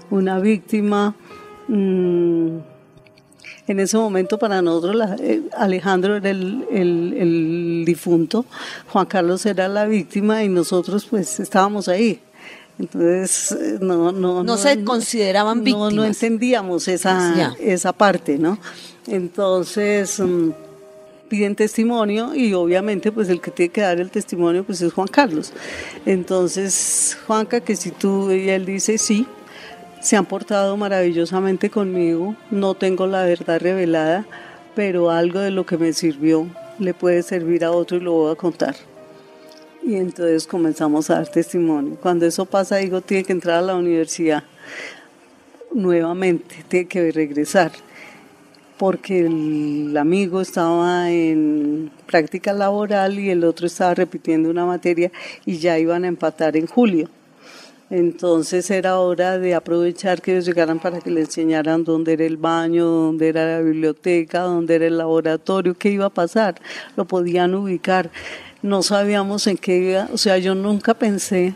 Una 0.10 0.39
víctima. 0.39 1.15
Mmm, 1.69 2.57
en 3.65 3.79
ese 3.79 3.98
momento 3.98 4.38
para 4.38 4.62
nosotros 4.62 5.01
eh, 5.22 5.41
Alejandro 5.57 6.17
era 6.17 6.29
el, 6.29 6.65
el, 6.69 7.83
difunto, 7.86 8.45
Juan 8.89 9.05
Carlos 9.05 9.45
era 9.45 9.69
la 9.69 9.86
víctima 9.86 10.43
y 10.43 10.50
nosotros 10.50 11.05
pues 11.10 11.39
estábamos 11.39 11.88
ahí. 11.88 12.19
Entonces, 12.80 13.51
eh, 13.51 13.77
no, 13.80 14.12
no, 14.12 14.44
no, 14.44 14.58
se 14.58 14.84
consideraban 14.84 15.63
víctimas. 15.63 15.94
No, 15.94 16.03
entendíamos 16.06 16.88
esa, 16.88 17.56
esa 17.60 17.94
parte, 17.94 18.38
¿no? 18.38 18.58
Entonces, 19.08 20.20
mm, 20.20 20.51
piden 21.30 21.56
testimonio 21.56 22.36
y 22.36 22.53
obviamente 22.53 23.12
pues 23.12 23.30
el 23.30 23.42
que 23.42 23.51
tiene 23.51 23.72
que 23.72 23.82
dar 23.82 24.00
el 24.00 24.12
testimonio 24.12 24.63
pues 24.63 24.82
es 24.82 24.94
Juan 24.94 25.08
Carlos. 25.08 25.53
Entonces, 26.06 27.18
Juanca, 27.27 27.62
que 27.62 27.75
si 27.75 27.92
tú, 27.92 28.32
y 28.32 28.50
él 28.50 28.65
dice 28.65 28.98
sí, 28.98 29.27
se 30.01 30.18
han 30.18 30.25
portado 30.25 30.75
maravillosamente 30.77 31.70
conmigo, 31.70 32.36
no 32.51 32.75
tengo 32.75 33.08
la 33.08 33.24
verdad 33.24 33.60
revelada, 33.60 34.25
pero 34.75 35.12
algo 35.12 35.39
de 35.39 35.51
lo 35.51 35.65
que 35.65 35.77
me 35.77 35.94
sirvió 35.94 36.48
le 36.80 36.94
puede 36.94 37.24
servir 37.24 37.63
a 37.63 37.72
otro 37.72 37.98
y 37.98 38.01
lo 38.01 38.12
voy 38.12 38.32
a 38.32 38.36
contar. 38.36 38.75
Y 39.85 39.95
entonces 39.95 40.47
comenzamos 40.47 41.09
a 41.09 41.15
dar 41.15 41.27
testimonio. 41.27 41.97
Cuando 42.01 42.25
eso 42.25 42.45
pasa, 42.45 42.77
digo, 42.77 43.01
tiene 43.01 43.25
que 43.25 43.33
entrar 43.33 43.57
a 43.57 43.61
la 43.61 43.75
universidad 43.75 44.43
nuevamente, 45.73 46.63
tiene 46.69 46.87
que 46.87 47.11
regresar, 47.11 47.71
porque 48.77 49.25
el 49.25 49.95
amigo 49.97 50.39
estaba 50.39 51.11
en 51.11 51.91
práctica 52.05 52.53
laboral 52.53 53.19
y 53.19 53.29
el 53.29 53.43
otro 53.43 53.67
estaba 53.67 53.93
repitiendo 53.93 54.49
una 54.49 54.65
materia 54.65 55.11
y 55.45 55.57
ya 55.57 55.77
iban 55.77 56.05
a 56.05 56.07
empatar 56.07 56.55
en 56.55 56.67
julio. 56.67 57.09
Entonces 57.89 58.71
era 58.71 58.99
hora 58.99 59.37
de 59.37 59.53
aprovechar 59.53 60.21
que 60.21 60.31
ellos 60.31 60.45
llegaran 60.45 60.79
para 60.79 60.99
que 60.99 61.11
le 61.11 61.21
enseñaran 61.21 61.83
dónde 61.83 62.13
era 62.13 62.25
el 62.25 62.37
baño, 62.37 62.85
dónde 62.85 63.27
era 63.27 63.57
la 63.57 63.61
biblioteca, 63.61 64.41
dónde 64.41 64.75
era 64.75 64.87
el 64.87 64.97
laboratorio, 64.97 65.75
qué 65.75 65.89
iba 65.89 66.05
a 66.05 66.09
pasar. 66.09 66.55
Lo 66.95 67.05
podían 67.05 67.53
ubicar. 67.53 68.09
No 68.63 68.82
sabíamos 68.82 69.46
en 69.48 69.58
qué 69.58 69.77
iba, 69.77 70.10
o 70.13 70.17
sea, 70.17 70.38
yo 70.38 70.55
nunca 70.55 70.93
pensé, 70.93 71.53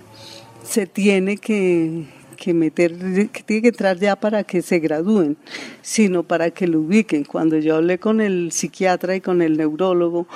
se 0.63 0.85
tiene 0.87 1.37
que, 1.37 2.03
que 2.35 2.53
meter, 2.53 2.97
que 3.29 3.43
tiene 3.43 3.61
que 3.61 3.67
entrar 3.69 3.97
ya 3.97 4.17
para 4.17 4.43
que 4.43 4.61
se 4.61 4.79
gradúen, 4.79 5.37
sino 5.81 6.23
para 6.23 6.51
que 6.51 6.67
lo 6.67 6.81
ubiquen. 6.81 7.23
Cuando 7.23 7.57
yo 7.57 7.77
hablé 7.77 7.97
con 7.97 8.19
el 8.19 8.51
psiquiatra 8.51 9.15
y 9.15 9.21
con 9.21 9.41
el 9.41 9.55
neurólogo 9.55 10.27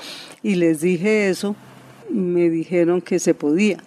y 0.44 0.56
les 0.56 0.80
dije 0.80 1.30
eso, 1.30 1.58
me 2.10 2.50
dijeron 2.50 3.02
que 3.02 3.20
se 3.20 3.34
podía 3.34 3.78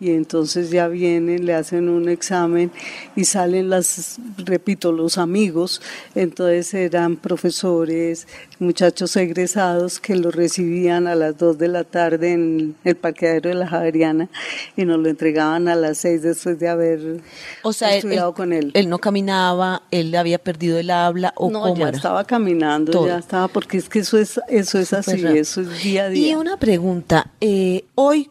y 0.00 0.12
entonces 0.12 0.70
ya 0.70 0.88
vienen, 0.88 1.44
le 1.44 1.52
hacen 1.52 1.90
un 1.90 2.08
examen 2.08 2.72
y 3.14 3.24
salen 3.24 3.68
las, 3.68 4.18
repito, 4.38 4.92
los 4.92 5.18
amigos, 5.18 5.82
entonces 6.14 6.72
eran 6.72 7.16
profesores, 7.16 8.26
muchachos 8.58 9.14
egresados 9.16 10.00
que 10.00 10.16
lo 10.16 10.30
recibían 10.30 11.06
a 11.06 11.14
las 11.14 11.36
2 11.36 11.58
de 11.58 11.68
la 11.68 11.84
tarde 11.84 12.32
en 12.32 12.76
el 12.84 12.96
parqueadero 12.96 13.50
de 13.50 13.56
la 13.56 13.68
Javeriana 13.68 14.30
y 14.74 14.86
nos 14.86 14.98
lo 14.98 15.10
entregaban 15.10 15.68
a 15.68 15.76
las 15.76 15.98
6 15.98 16.22
después 16.22 16.58
de 16.58 16.68
haber 16.68 17.20
estudiado 17.62 18.32
con 18.32 18.54
él. 18.54 18.70
Él 18.72 18.88
no 18.88 18.98
caminaba, 18.98 19.82
él 19.90 20.14
había 20.14 20.38
perdido 20.38 20.78
el 20.78 20.88
habla 20.90 21.34
o 21.36 21.50
no, 21.50 21.76
ya 21.76 21.90
estaba 21.90 22.24
caminando, 22.24 23.06
ya 23.06 23.18
estaba, 23.18 23.48
porque 23.48 23.76
es 23.76 23.90
que 23.90 23.98
eso 23.98 24.16
es, 24.16 24.40
eso 24.48 24.78
es 24.78 24.94
así, 24.94 25.26
eso 25.26 25.60
es 25.60 25.82
día 25.82 26.04
a 26.04 26.08
día. 26.08 26.28
Y 26.32 26.34
una 26.34 26.56
pregunta, 26.56 27.30
eh, 27.42 27.84
hoy 27.96 28.30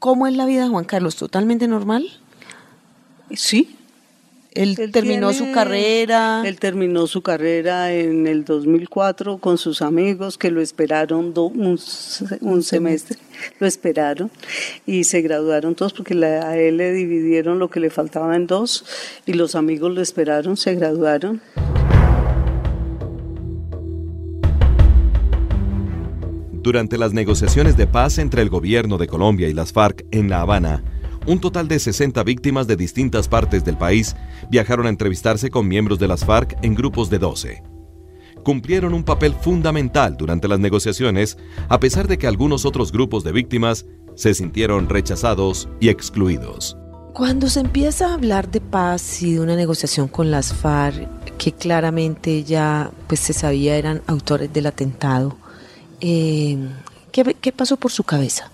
¿Cómo 0.00 0.26
es 0.26 0.34
la 0.34 0.46
vida 0.46 0.62
de 0.62 0.70
Juan 0.70 0.86
Carlos? 0.86 1.14
¿Totalmente 1.16 1.68
normal? 1.68 2.10
Sí. 3.34 3.76
Él, 4.52 4.74
terminó 4.90 5.34
su 5.34 5.52
carrera. 5.52 6.42
Él 6.46 6.58
terminó 6.58 7.06
su 7.06 7.20
carrera 7.20 7.92
en 7.92 8.26
el 8.26 8.46
2004 8.46 9.36
con 9.36 9.58
sus 9.58 9.82
amigos 9.82 10.38
que 10.38 10.50
lo 10.50 10.62
esperaron 10.62 11.34
un, 11.36 12.62
semestre, 12.62 13.18
lo 13.60 13.66
esperaron 13.66 14.30
y 14.86 15.04
se 15.04 15.20
graduaron 15.20 15.74
todos 15.74 15.92
porque 15.92 16.14
a 16.24 16.56
él 16.56 16.78
le 16.78 16.94
dividieron 16.94 17.58
lo 17.58 17.68
que 17.68 17.78
le 17.78 17.90
faltaba 17.90 18.34
en 18.36 18.46
dos 18.46 18.86
y 19.26 19.34
los 19.34 19.54
amigos 19.54 19.92
lo 19.92 20.00
esperaron, 20.00 20.56
se 20.56 20.74
graduaron. 20.76 21.42
Durante 26.62 26.98
las 26.98 27.14
negociaciones 27.14 27.78
de 27.78 27.86
paz 27.86 28.18
entre 28.18 28.42
el 28.42 28.50
gobierno 28.50 28.98
de 28.98 29.06
Colombia 29.06 29.48
y 29.48 29.54
las 29.54 29.72
FARC 29.72 30.04
en 30.10 30.28
La 30.28 30.42
Habana, 30.42 30.84
un 31.26 31.40
total 31.40 31.68
de 31.68 31.78
60 31.78 32.22
víctimas 32.22 32.66
de 32.66 32.76
distintas 32.76 33.28
partes 33.28 33.64
del 33.64 33.78
país 33.78 34.14
viajaron 34.50 34.84
a 34.84 34.90
entrevistarse 34.90 35.48
con 35.48 35.66
miembros 35.66 35.98
de 35.98 36.08
las 36.08 36.24
FARC 36.26 36.58
en 36.62 36.74
grupos 36.74 37.08
de 37.08 37.18
12. 37.18 37.62
Cumplieron 38.44 38.92
un 38.92 39.04
papel 39.04 39.34
fundamental 39.34 40.18
durante 40.18 40.48
las 40.48 40.60
negociaciones, 40.60 41.38
a 41.70 41.80
pesar 41.80 42.08
de 42.08 42.18
que 42.18 42.26
algunos 42.26 42.66
otros 42.66 42.92
grupos 42.92 43.24
de 43.24 43.32
víctimas 43.32 43.86
se 44.14 44.34
sintieron 44.34 44.90
rechazados 44.90 45.66
y 45.80 45.88
excluidos. 45.88 46.76
Cuando 47.14 47.48
se 47.48 47.60
empieza 47.60 48.08
a 48.08 48.14
hablar 48.14 48.50
de 48.50 48.60
paz 48.60 49.22
y 49.22 49.32
de 49.32 49.40
una 49.40 49.56
negociación 49.56 50.08
con 50.08 50.30
las 50.30 50.52
FARC, 50.52 51.08
que 51.38 51.52
claramente 51.52 52.44
ya 52.44 52.90
pues 53.06 53.20
se 53.20 53.32
sabía 53.32 53.76
eran 53.76 54.02
autores 54.06 54.52
del 54.52 54.66
atentado, 54.66 55.36
eh, 56.00 56.56
¿qué, 57.12 57.52
pasó 57.52 57.76
por 57.76 57.90
su 57.90 58.04
cabeza? 58.04 58.50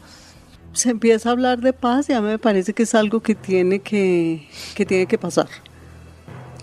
Se 0.73 0.91
empieza 0.91 1.29
a 1.29 1.33
hablar 1.33 1.61
de 1.61 1.73
paz 1.73 2.09
y 2.11 2.13
a 2.13 2.21
mí 2.21 2.29
me 2.29 2.39
parece 2.39 2.75
que 2.75 2.83
es 2.83 2.95
algo 2.95 3.21
que 3.21 3.35
tiene 3.35 3.81
que, 3.81 4.47
que, 4.75 4.85
tiene 4.85 5.07
que 5.07 5.19
pasar. 5.19 5.49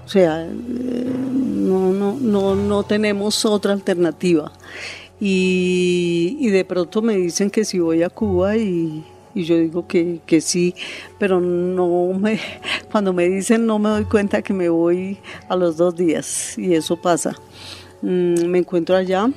O 0.05 0.09
sea, 0.09 0.45
eh, 0.45 0.51
no, 0.53 1.93
no, 1.93 2.17
no, 2.19 2.55
no 2.55 2.83
tenemos 2.83 3.45
otra 3.45 3.73
alternativa. 3.73 4.51
Y, 5.19 6.37
y, 6.39 6.49
de 6.49 6.65
pronto 6.65 7.01
me 7.01 7.15
dicen 7.15 7.49
que 7.49 7.63
si 7.63 7.79
voy 7.79 8.03
a 8.03 8.09
Cuba 8.09 8.57
y, 8.57 9.05
y 9.33 9.43
yo 9.45 9.57
digo 9.57 9.87
que, 9.87 10.19
que, 10.25 10.41
sí, 10.41 10.75
pero 11.17 11.39
no 11.39 12.11
me, 12.19 12.39
cuando 12.91 13.13
me 13.13 13.29
dicen 13.29 13.65
no 13.65 13.79
me 13.79 13.89
doy 13.89 14.05
cuenta 14.05 14.41
que 14.41 14.53
me 14.53 14.67
voy 14.69 15.17
a 15.47 15.55
los 15.55 15.77
dos 15.77 15.95
días 15.95 16.57
y 16.57 16.73
eso 16.73 17.01
pasa. 17.01 17.35
Mm, 18.01 18.47
me 18.47 18.59
encuentro 18.59 18.97
allá 18.97 19.29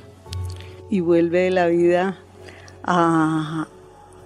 y 0.89 0.99
vuelve 0.99 1.49
la 1.51 1.67
vida 1.67 2.17
a, 2.83 3.67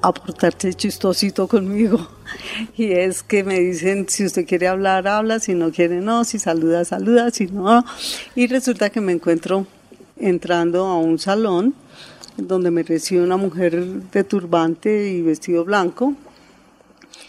a 0.02 0.14
portarse 0.14 0.74
chistosito 0.74 1.48
conmigo. 1.48 2.08
Y 2.78 2.94
es 2.94 3.24
que 3.24 3.44
me 3.44 3.60
dicen, 3.60 4.08
si 4.08 4.26
usted 4.26 4.48
quiere 4.48 4.70
hablar, 4.70 5.06
habla, 5.06 5.40
si 5.40 5.54
no 5.54 5.70
quiere, 5.72 6.00
no, 6.00 6.24
si 6.24 6.40
saluda, 6.40 6.86
saluda, 6.86 7.30
si 7.30 7.48
no. 7.48 7.84
Y 8.36 8.48
resulta 8.48 8.90
que 8.90 9.02
me 9.02 9.12
encuentro 9.12 9.68
entrando 10.16 10.86
a 10.86 10.98
un 10.98 11.20
salón 11.20 11.74
donde 12.38 12.72
me 12.72 12.84
recibe 12.84 13.22
una 13.22 13.36
mujer 13.36 13.86
de 13.86 14.24
turbante 14.24 15.10
y 15.10 15.22
vestido 15.22 15.66
blanco 15.66 16.14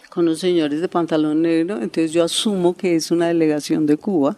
con 0.09 0.25
los 0.25 0.39
señores 0.39 0.81
de 0.81 0.89
pantalón 0.89 1.43
negro. 1.43 1.75
Entonces 1.75 2.13
yo 2.13 2.23
asumo 2.23 2.77
que 2.77 2.95
es 2.95 3.11
una 3.11 3.27
delegación 3.27 3.87
de 3.87 3.97
Cuba 3.97 4.37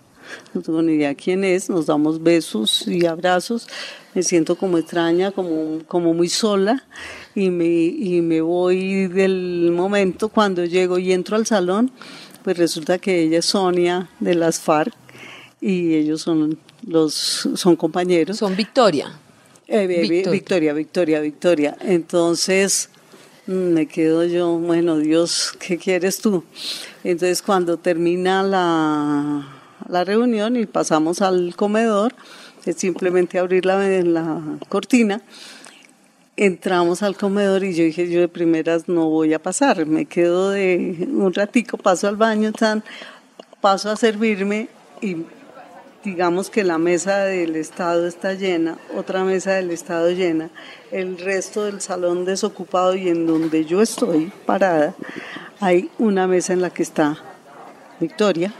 no 0.52 0.62
tengo 0.62 0.82
ni 0.82 0.94
idea 0.94 1.14
quién 1.14 1.44
es, 1.44 1.68
nos 1.68 1.86
damos 1.86 2.22
besos 2.22 2.86
y 2.86 3.06
abrazos, 3.06 3.68
me 4.14 4.22
siento 4.22 4.56
como 4.56 4.78
extraña, 4.78 5.32
como, 5.32 5.80
como 5.86 6.14
muy 6.14 6.28
sola 6.28 6.84
y 7.34 7.50
me, 7.50 7.66
y 7.66 8.20
me 8.22 8.40
voy 8.40 9.08
del 9.08 9.70
momento 9.72 10.28
cuando 10.28 10.64
llego 10.64 10.98
y 10.98 11.12
entro 11.12 11.36
al 11.36 11.46
salón, 11.46 11.90
pues 12.42 12.56
resulta 12.56 12.98
que 12.98 13.22
ella 13.22 13.38
es 13.38 13.46
Sonia 13.46 14.08
de 14.20 14.34
las 14.34 14.60
FARC 14.60 14.94
y 15.60 15.94
ellos 15.94 16.22
son 16.22 16.58
los 16.86 17.14
son 17.14 17.76
compañeros. 17.76 18.36
Son 18.36 18.54
Victoria. 18.54 19.18
Eh, 19.66 19.86
Victoria. 19.86 20.30
Victoria, 20.30 20.72
Victoria, 20.74 21.20
Victoria. 21.20 21.76
Entonces 21.80 22.90
mm, 23.46 23.52
me 23.52 23.86
quedo 23.86 24.24
yo, 24.24 24.58
bueno, 24.58 24.98
Dios, 24.98 25.54
¿qué 25.58 25.78
quieres 25.78 26.18
tú? 26.18 26.44
Entonces 27.02 27.42
cuando 27.42 27.78
termina 27.78 28.42
la, 28.42 29.48
la 29.88 30.04
reunión 30.04 30.56
y 30.56 30.66
pasamos 30.66 31.22
al 31.22 31.56
comedor, 31.56 32.14
simplemente 32.76 33.38
abrir 33.38 33.66
la, 33.66 33.78
la 33.78 34.40
cortina. 34.68 35.22
Entramos 36.36 37.02
al 37.02 37.16
comedor 37.16 37.62
y 37.62 37.74
yo 37.74 37.84
dije, 37.84 38.10
yo 38.10 38.20
de 38.20 38.28
primeras 38.28 38.88
no 38.88 39.08
voy 39.08 39.34
a 39.34 39.38
pasar, 39.38 39.86
me 39.86 40.06
quedo 40.06 40.50
de 40.50 41.06
un 41.08 41.32
ratico, 41.32 41.76
paso 41.76 42.08
al 42.08 42.16
baño, 42.16 42.50
tan, 42.50 42.82
paso 43.60 43.88
a 43.90 43.96
servirme 43.96 44.68
y 45.00 45.18
digamos 46.04 46.50
que 46.50 46.64
la 46.64 46.76
mesa 46.76 47.18
del 47.18 47.54
Estado 47.54 48.06
está 48.08 48.34
llena, 48.34 48.78
otra 48.96 49.22
mesa 49.22 49.52
del 49.52 49.70
Estado 49.70 50.10
llena, 50.10 50.50
el 50.90 51.18
resto 51.18 51.64
del 51.64 51.80
salón 51.80 52.24
desocupado 52.24 52.96
y 52.96 53.08
en 53.08 53.26
donde 53.26 53.64
yo 53.64 53.80
estoy 53.80 54.32
parada 54.44 54.94
hay 55.60 55.90
una 55.98 56.26
mesa 56.26 56.52
en 56.52 56.60
la 56.60 56.70
que 56.70 56.82
está 56.82 57.16
Victoria, 58.00 58.52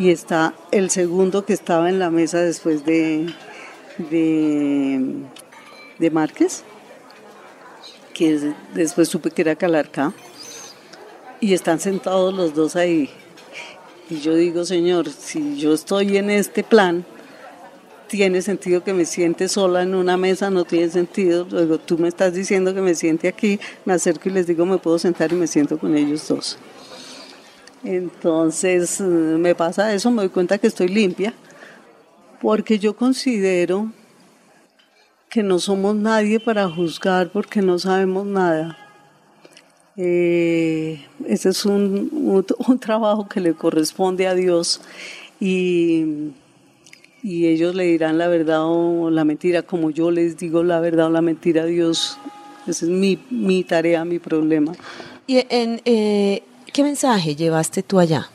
y 0.00 0.10
está 0.10 0.54
el 0.70 0.88
segundo 0.88 1.44
que 1.44 1.52
estaba 1.52 1.90
en 1.90 1.98
la 1.98 2.08
mesa 2.08 2.40
después 2.40 2.86
de, 2.86 3.34
de, 3.98 5.12
de 5.98 6.10
Márquez, 6.10 6.64
que 8.14 8.54
después 8.72 9.08
supe 9.10 9.30
que 9.30 9.42
era 9.42 9.56
Calarcá, 9.56 10.14
y 11.38 11.52
están 11.52 11.80
sentados 11.80 12.32
los 12.32 12.54
dos 12.54 12.76
ahí. 12.76 13.10
Y 14.08 14.20
yo 14.20 14.34
digo, 14.36 14.64
Señor, 14.64 15.10
si 15.10 15.58
yo 15.58 15.74
estoy 15.74 16.16
en 16.16 16.30
este 16.30 16.64
plan, 16.64 17.04
tiene 18.08 18.40
sentido 18.40 18.82
que 18.82 18.94
me 18.94 19.04
siente 19.04 19.48
sola 19.48 19.82
en 19.82 19.94
una 19.94 20.16
mesa, 20.16 20.48
no 20.48 20.64
tiene 20.64 20.88
sentido. 20.88 21.46
Luego 21.50 21.76
tú 21.76 21.98
me 21.98 22.08
estás 22.08 22.32
diciendo 22.32 22.74
que 22.74 22.80
me 22.80 22.94
siente 22.94 23.28
aquí, 23.28 23.60
me 23.84 23.92
acerco 23.92 24.30
y 24.30 24.32
les 24.32 24.46
digo, 24.46 24.64
me 24.64 24.78
puedo 24.78 24.98
sentar 24.98 25.30
y 25.30 25.34
me 25.34 25.46
siento 25.46 25.78
con 25.78 25.94
ellos 25.94 26.26
dos. 26.26 26.58
Entonces 27.82 29.00
me 29.00 29.54
pasa 29.54 29.94
eso, 29.94 30.10
me 30.10 30.22
doy 30.22 30.28
cuenta 30.28 30.58
que 30.58 30.66
estoy 30.66 30.88
limpia, 30.88 31.32
porque 32.40 32.78
yo 32.78 32.94
considero 32.94 33.90
que 35.30 35.42
no 35.42 35.58
somos 35.58 35.94
nadie 35.94 36.40
para 36.40 36.68
juzgar 36.68 37.30
porque 37.30 37.62
no 37.62 37.78
sabemos 37.78 38.26
nada. 38.26 38.76
Eh, 39.96 41.04
ese 41.26 41.50
es 41.50 41.64
un, 41.64 42.10
un, 42.12 42.46
un, 42.68 42.78
trabajo 42.78 43.28
que 43.28 43.40
le 43.40 43.54
corresponde 43.54 44.26
a 44.26 44.34
Dios 44.34 44.80
y, 45.38 46.32
y, 47.22 47.46
ellos 47.46 47.74
le 47.74 47.84
dirán 47.84 48.18
la 48.18 48.28
verdad 48.28 48.60
o 48.62 49.10
la 49.10 49.24
mentira, 49.24 49.62
como 49.62 49.90
yo 49.90 50.10
les 50.10 50.36
digo 50.36 50.62
la 50.62 50.80
verdad 50.80 51.06
o 51.06 51.10
la 51.10 51.22
mentira 51.22 51.62
a 51.62 51.66
Dios. 51.66 52.18
Esa 52.66 52.86
es 52.86 52.90
mi, 52.90 53.18
mi 53.30 53.62
tarea, 53.64 54.04
mi 54.04 54.18
problema. 54.18 54.72
¿Y 55.26 55.44
en, 55.48 55.80
eh, 55.84 56.42
qué 56.72 56.82
mensaje 56.82 57.36
llevaste 57.36 57.82
tú 57.82 57.98
allá? 57.98 58.30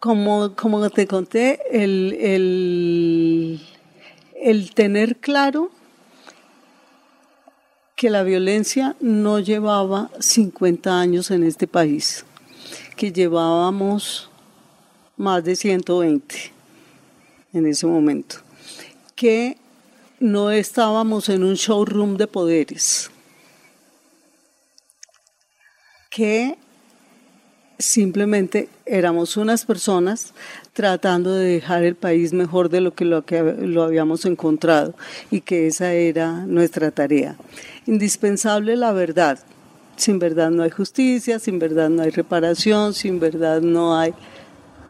Como, 0.00 0.54
como 0.54 0.88
te 0.90 1.06
conté, 1.06 1.60
el, 1.70 2.16
el, 2.20 3.60
el 4.34 4.74
tener 4.74 5.16
claro 5.16 5.70
que 7.96 8.10
la 8.10 8.22
violencia 8.22 8.96
no 9.00 9.38
llevaba 9.38 10.10
50 10.18 11.00
años 11.00 11.30
en 11.30 11.44
este 11.44 11.66
país, 11.66 12.24
que 12.96 13.12
llevábamos 13.12 14.30
más 15.16 15.44
de 15.44 15.56
120 15.56 16.52
en 17.52 17.66
ese 17.66 17.86
momento, 17.86 18.36
que 19.14 19.58
no 20.18 20.50
estábamos 20.50 21.28
en 21.28 21.44
un 21.44 21.54
showroom 21.54 22.16
de 22.16 22.26
poderes, 22.26 23.10
que 26.10 26.58
simplemente 27.84 28.68
éramos 28.86 29.36
unas 29.36 29.66
personas 29.66 30.32
tratando 30.72 31.34
de 31.34 31.44
dejar 31.44 31.84
el 31.84 31.94
país 31.94 32.32
mejor 32.32 32.70
de 32.70 32.80
lo 32.80 32.94
que 32.94 33.04
lo, 33.04 33.26
que 33.26 33.42
lo 33.42 33.82
habíamos 33.82 34.24
encontrado 34.24 34.94
y 35.30 35.42
que 35.42 35.66
esa 35.66 35.92
era 35.92 36.46
nuestra 36.46 36.90
tarea. 36.90 37.36
Indispensable 37.86 38.76
la 38.76 38.92
verdad. 38.92 39.38
Sin 39.96 40.18
verdad 40.18 40.50
no 40.50 40.62
hay 40.62 40.70
justicia, 40.70 41.38
sin 41.38 41.58
verdad 41.58 41.90
no 41.90 42.02
hay 42.02 42.10
reparación, 42.10 42.94
sin 42.94 43.20
verdad 43.20 43.60
no 43.60 43.96
hay... 43.96 44.14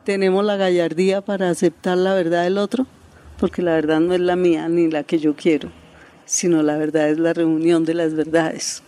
¿Tenemos 0.05 0.45
la 0.45 0.57
gallardía 0.57 1.21
para 1.21 1.51
aceptar 1.51 1.99
la 1.99 2.15
verdad 2.15 2.45
del 2.45 2.59
otro? 2.59 2.87
Porque 3.39 3.61
la 3.61 3.73
verdad 3.73 4.01
no 4.01 4.15
es 4.15 4.21
la 4.21 4.37
mía 4.37 4.69
ni 4.69 4.89
la 4.89 5.03
que 5.03 5.19
yo 5.19 5.35
quiero, 5.35 5.71
sino 6.27 6.63
la 6.63 6.77
verdad 6.77 7.11
es 7.11 7.19
la 7.19 7.33
reunión 7.33 7.85
de 7.85 7.95
las 7.95 8.15
verdades 8.15 8.83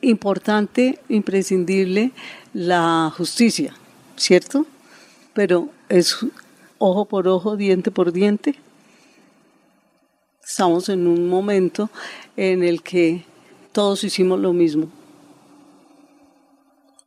importante, 0.00 0.98
imprescindible 1.08 2.12
la 2.54 3.12
justicia, 3.14 3.74
¿cierto? 4.16 4.66
Pero 5.34 5.68
es 5.88 6.18
ojo 6.78 7.04
por 7.04 7.28
ojo, 7.28 7.56
diente 7.56 7.90
por 7.90 8.12
diente. 8.12 8.54
Estamos 10.42 10.88
en 10.88 11.06
un 11.06 11.28
momento 11.28 11.90
en 12.36 12.62
el 12.62 12.82
que 12.82 13.24
todos 13.72 14.04
hicimos 14.04 14.40
lo 14.40 14.52
mismo. 14.52 14.88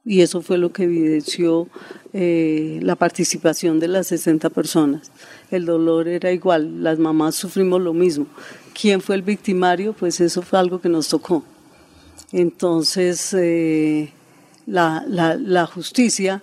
Y 0.03 0.21
eso 0.21 0.41
fue 0.41 0.57
lo 0.57 0.71
que 0.71 0.83
evidenció 0.83 1.67
eh, 2.13 2.79
la 2.81 2.95
participación 2.95 3.79
de 3.79 3.87
las 3.87 4.07
60 4.07 4.49
personas. 4.49 5.11
El 5.51 5.65
dolor 5.65 6.07
era 6.07 6.31
igual, 6.31 6.83
las 6.83 6.97
mamás 6.99 7.35
sufrimos 7.35 7.81
lo 7.81 7.93
mismo. 7.93 8.27
¿Quién 8.79 9.01
fue 9.01 9.15
el 9.15 9.21
victimario? 9.21 9.93
Pues 9.93 10.19
eso 10.21 10.41
fue 10.41 10.59
algo 10.59 10.81
que 10.81 10.89
nos 10.89 11.07
tocó. 11.07 11.43
Entonces, 12.31 13.33
eh, 13.37 14.11
la, 14.65 15.69
justicia 15.73 16.41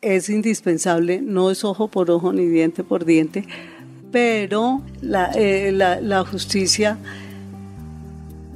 es 0.00 0.28
indispensable, 0.28 1.20
no 1.20 1.50
es 1.50 1.64
ojo 1.64 1.88
por 1.88 2.10
ojo 2.10 2.32
ni 2.32 2.46
diente 2.46 2.82
por 2.82 3.04
diente, 3.04 3.44
pero 4.10 4.82
la, 5.00 5.30
eh, 5.34 5.72
la 5.72 6.24
justicia 6.24 6.98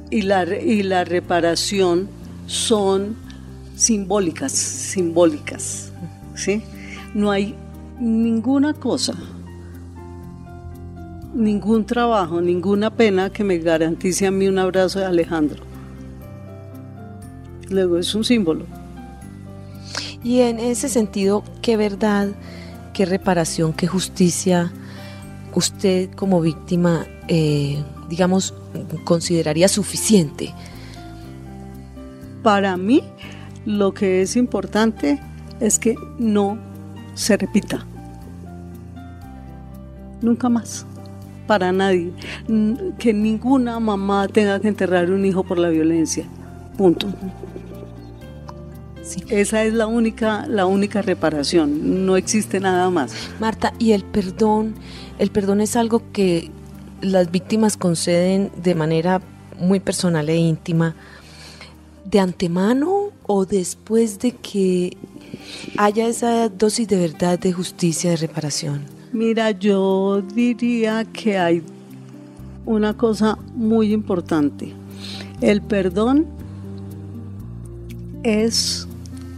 y 0.09 0.21
la, 0.21 0.43
y 0.43 0.83
la 0.83 1.03
reparación 1.03 2.09
son 2.45 3.15
simbólicas, 3.75 4.51
simbólicas, 4.51 5.91
¿sí? 6.35 6.63
No 7.13 7.31
hay 7.31 7.55
ninguna 7.99 8.73
cosa, 8.73 9.13
ningún 11.33 11.85
trabajo, 11.85 12.41
ninguna 12.41 12.89
pena 12.89 13.29
que 13.29 13.43
me 13.43 13.57
garantice 13.57 14.27
a 14.27 14.31
mí 14.31 14.47
un 14.47 14.59
abrazo 14.59 14.99
de 14.99 15.05
Alejandro. 15.05 15.66
Luego 17.69 17.97
es 17.97 18.13
un 18.15 18.23
símbolo. 18.23 18.65
Y 20.23 20.41
en 20.41 20.59
ese 20.59 20.89
sentido, 20.89 21.43
¿qué 21.61 21.77
verdad, 21.77 22.29
qué 22.93 23.05
reparación, 23.05 23.73
qué 23.73 23.87
justicia 23.87 24.71
usted 25.53 26.09
como 26.11 26.41
víctima, 26.41 27.05
eh, 27.27 27.83
digamos, 28.09 28.53
consideraría 29.03 29.67
suficiente? 29.67 30.53
Para 32.43 32.77
mí, 32.77 33.03
lo 33.65 33.93
que 33.93 34.21
es 34.21 34.35
importante 34.35 35.21
es 35.59 35.79
que 35.79 35.95
no 36.17 36.57
se 37.13 37.37
repita. 37.37 37.85
Nunca 40.21 40.49
más. 40.49 40.85
Para 41.47 41.71
nadie. 41.71 42.11
Que 42.99 43.13
ninguna 43.13 43.79
mamá 43.79 44.27
tenga 44.27 44.59
que 44.59 44.67
enterrar 44.67 45.11
un 45.11 45.25
hijo 45.25 45.43
por 45.43 45.57
la 45.57 45.69
violencia. 45.69 46.25
Punto. 46.77 47.07
Sí. 49.01 49.23
Esa 49.29 49.63
es 49.63 49.73
la 49.73 49.87
única, 49.87 50.45
la 50.47 50.65
única 50.65 51.01
reparación, 51.01 52.05
no 52.05 52.17
existe 52.17 52.59
nada 52.59 52.89
más. 52.89 53.13
Marta, 53.39 53.73
¿y 53.79 53.93
el 53.93 54.03
perdón? 54.03 54.75
El 55.17 55.31
perdón 55.31 55.61
es 55.61 55.75
algo 55.75 56.01
que 56.11 56.51
las 57.01 57.31
víctimas 57.31 57.77
conceden 57.77 58.51
de 58.61 58.75
manera 58.75 59.21
muy 59.59 59.79
personal 59.79 60.27
e 60.29 60.35
íntima, 60.35 60.95
de 62.05 62.19
antemano 62.19 63.11
o 63.25 63.45
después 63.45 64.19
de 64.19 64.31
que 64.33 64.97
haya 65.77 66.07
esa 66.07 66.49
dosis 66.49 66.87
de 66.87 66.97
verdad, 66.97 67.39
de 67.39 67.53
justicia, 67.53 68.11
de 68.11 68.17
reparación? 68.17 68.81
Mira, 69.13 69.51
yo 69.51 70.21
diría 70.21 71.05
que 71.05 71.37
hay 71.37 71.63
una 72.65 72.95
cosa 72.95 73.37
muy 73.55 73.93
importante. 73.93 74.73
El 75.41 75.61
perdón 75.61 76.25
es 78.27 78.85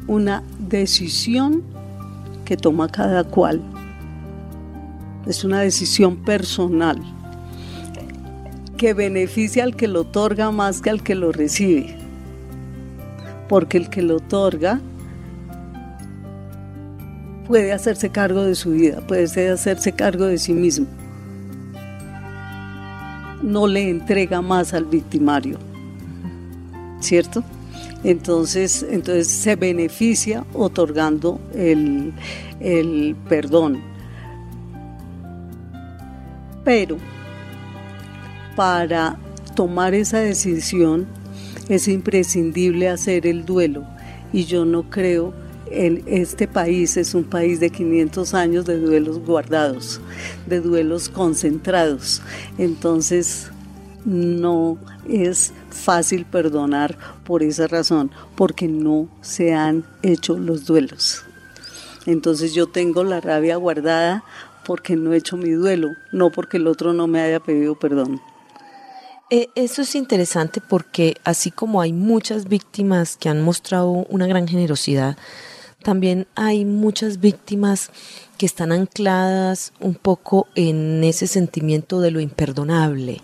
una 0.08 0.42
decisión 0.68 1.62
que 2.44 2.58
toma 2.58 2.88
cada 2.90 3.24
cual. 3.24 3.62
Es 5.28 5.44
una 5.44 5.60
decisión 5.60 6.16
personal 6.16 7.00
que 8.78 8.96
beneficia 8.96 9.64
al 9.64 9.76
que 9.76 9.88
lo 9.88 10.02
otorga 10.02 10.50
más 10.50 10.82
que 10.82 10.90
al 10.90 11.04
que 11.04 11.14
lo 11.14 11.32
recibe. 11.32 11.96
Porque 13.48 13.78
el 13.78 13.92
que 13.92 14.02
lo 14.02 14.16
otorga 14.16 14.82
puede 17.48 17.72
hacerse 17.72 18.10
cargo 18.10 18.44
de 18.44 18.56
su 18.56 18.72
vida, 18.72 19.02
puede 19.06 19.52
hacerse 19.52 19.92
cargo 19.92 20.26
de 20.26 20.40
sí 20.40 20.54
mismo. 20.54 20.88
No 23.44 23.68
le 23.68 23.88
entrega 23.88 24.42
más 24.42 24.74
al 24.74 24.86
victimario. 24.86 25.60
¿Cierto? 27.00 27.44
Entonces, 28.04 28.86
entonces 28.90 29.28
se 29.28 29.56
beneficia 29.56 30.46
otorgando 30.54 31.40
el, 31.54 32.14
el 32.60 33.16
perdón. 33.28 33.82
Pero 36.64 36.98
para 38.56 39.18
tomar 39.56 39.94
esa 39.94 40.20
decisión 40.20 41.08
es 41.68 41.88
imprescindible 41.88 42.90
hacer 42.90 43.28
el 43.28 43.46
duelo 43.46 43.86
y 44.32 44.46
yo 44.46 44.66
no 44.66 44.90
creo 44.90 45.34
en 45.72 46.04
este 46.08 46.48
país 46.48 46.98
es 46.98 47.14
un 47.14 47.24
país 47.24 47.60
de 47.60 47.70
500 47.70 48.34
años 48.34 48.66
de 48.66 48.80
duelos 48.80 49.20
guardados, 49.20 50.02
de 50.48 50.62
duelos 50.62 51.10
concentrados. 51.10 52.22
Entonces, 52.58 53.52
no 54.06 54.78
es 55.08 55.54
fácil 55.70 56.26
perdonar 56.26 56.98
por 57.24 57.44
esa 57.44 57.68
razón, 57.68 58.12
porque 58.36 58.68
no 58.68 59.08
se 59.22 59.54
han 59.54 59.84
hecho 60.02 60.38
los 60.38 60.66
duelos. 60.66 61.24
Entonces 62.06 62.54
yo 62.54 62.68
tengo 62.68 63.04
la 63.04 63.22
rabia 63.22 63.58
guardada 63.58 64.24
porque 64.66 64.96
no 64.96 65.14
he 65.14 65.18
hecho 65.18 65.38
mi 65.38 65.52
duelo, 65.52 65.90
no 66.12 66.32
porque 66.32 66.58
el 66.58 66.68
otro 66.68 66.94
no 66.94 67.08
me 67.08 67.22
haya 67.22 67.40
pedido 67.40 67.76
perdón. 67.76 68.22
Eh, 69.32 69.50
eso 69.54 69.84
es 69.84 69.94
interesante 69.94 70.60
porque 70.60 71.18
así 71.24 71.52
como 71.52 71.82
hay 71.82 71.94
muchas 71.94 72.48
víctimas 72.48 73.16
que 73.16 73.30
han 73.30 73.42
mostrado 73.42 73.90
una 74.10 74.26
gran 74.26 74.48
generosidad, 74.48 75.18
también 75.84 76.28
hay 76.36 76.66
muchas 76.66 77.20
víctimas 77.20 77.92
que 78.38 78.46
están 78.46 78.72
ancladas 78.72 79.74
un 79.80 79.96
poco 79.96 80.48
en 80.56 81.04
ese 81.04 81.28
sentimiento 81.28 82.02
de 82.02 82.12
lo 82.12 82.20
imperdonable. 82.20 83.22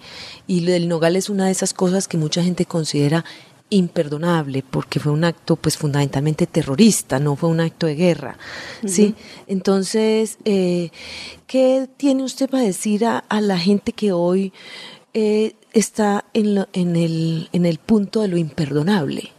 Y 0.48 0.70
el 0.72 0.88
Nogal 0.88 1.16
es 1.16 1.30
una 1.30 1.46
de 1.46 1.52
esas 1.52 1.74
cosas 1.74 2.08
que 2.08 2.18
mucha 2.18 2.44
gente 2.44 2.66
considera 2.66 3.26
imperdonable 3.70 4.64
porque 4.70 5.00
fue 5.00 5.12
un 5.12 5.24
acto 5.24 5.56
pues 5.56 5.78
fundamentalmente 5.78 6.46
terrorista, 6.48 7.20
no 7.20 7.36
fue 7.36 7.50
un 7.50 7.60
acto 7.60 7.88
de 7.88 7.96
guerra, 7.96 8.38
¿sí? 8.86 9.16
Entonces, 9.48 10.38
eh, 10.46 10.92
¿qué 11.48 11.90
tiene 11.98 12.24
usted 12.24 12.50
para 12.50 12.64
decir 12.64 13.06
a, 13.06 13.24
la 13.42 13.58
gente 13.58 13.92
que 13.92 14.12
hoy 14.12 14.54
eh, 15.14 15.56
está 15.74 16.26
en, 16.34 16.66
en, 16.74 16.96
el, 16.96 17.50
en 17.54 17.66
el 17.66 17.80
punto 17.80 18.22
de 18.22 18.28
lo 18.28 18.38
imperdonable? 18.38 19.32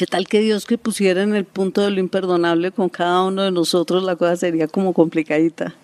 ¿Qué 0.00 0.06
tal 0.06 0.26
que 0.26 0.40
Dios 0.40 0.64
que 0.64 0.78
pusiera 0.78 1.22
en 1.22 1.34
el 1.34 1.44
punto 1.44 1.82
de 1.82 1.90
lo 1.90 2.00
imperdonable 2.00 2.72
con 2.72 2.88
cada 2.88 3.22
uno 3.24 3.42
de 3.42 3.50
nosotros? 3.50 4.02
La 4.02 4.16
cosa 4.16 4.34
sería 4.34 4.66
como 4.66 4.94
complicadita. 4.94 5.74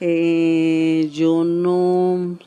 Eh, 0.00 1.10
yo 1.12 1.44
no, 1.44 2.38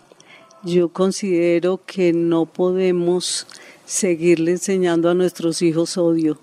yo 0.63 0.89
considero 0.89 1.79
que 1.85 2.11
no 2.11 2.47
podemos 2.47 3.45
seguirle 3.85 4.53
enseñando 4.53 5.07
a 5.11 5.13
nuestros 5.13 5.61
hijos 5.61 5.95
odio. 5.99 6.39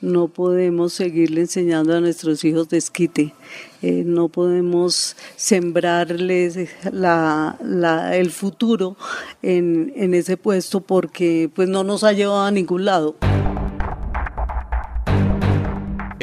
No 0.00 0.28
podemos 0.28 0.92
seguirle 0.92 1.40
enseñando 1.40 1.96
a 1.96 2.00
nuestros 2.00 2.44
hijos 2.44 2.68
desquite. 2.68 3.34
Eh, 3.82 4.04
no 4.06 4.28
podemos 4.28 5.16
sembrarles 5.34 6.56
el 6.84 8.30
futuro 8.30 8.96
en, 9.42 9.92
en 9.96 10.14
ese 10.14 10.36
puesto 10.36 10.80
porque 10.80 11.50
pues 11.52 11.68
no 11.68 11.82
nos 11.82 12.04
ha 12.04 12.12
llevado 12.12 12.44
a 12.44 12.52
ningún 12.52 12.84
lado. 12.84 13.16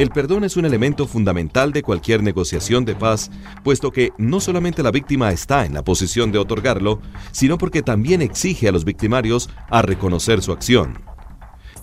El 0.03 0.09
perdón 0.09 0.43
es 0.43 0.57
un 0.57 0.65
elemento 0.65 1.07
fundamental 1.07 1.71
de 1.71 1.81
cualquier 1.81 2.23
negociación 2.23 2.83
de 2.83 2.93
paz, 2.93 3.31
puesto 3.63 3.89
que 3.91 4.11
no 4.17 4.41
solamente 4.41 4.83
la 4.83 4.91
víctima 4.91 5.31
está 5.31 5.65
en 5.65 5.73
la 5.73 5.85
posición 5.85 6.29
de 6.33 6.39
otorgarlo, 6.39 6.99
sino 7.31 7.57
porque 7.57 7.83
también 7.83 8.21
exige 8.21 8.67
a 8.67 8.73
los 8.73 8.83
victimarios 8.83 9.49
a 9.69 9.81
reconocer 9.81 10.41
su 10.41 10.51
acción. 10.51 10.97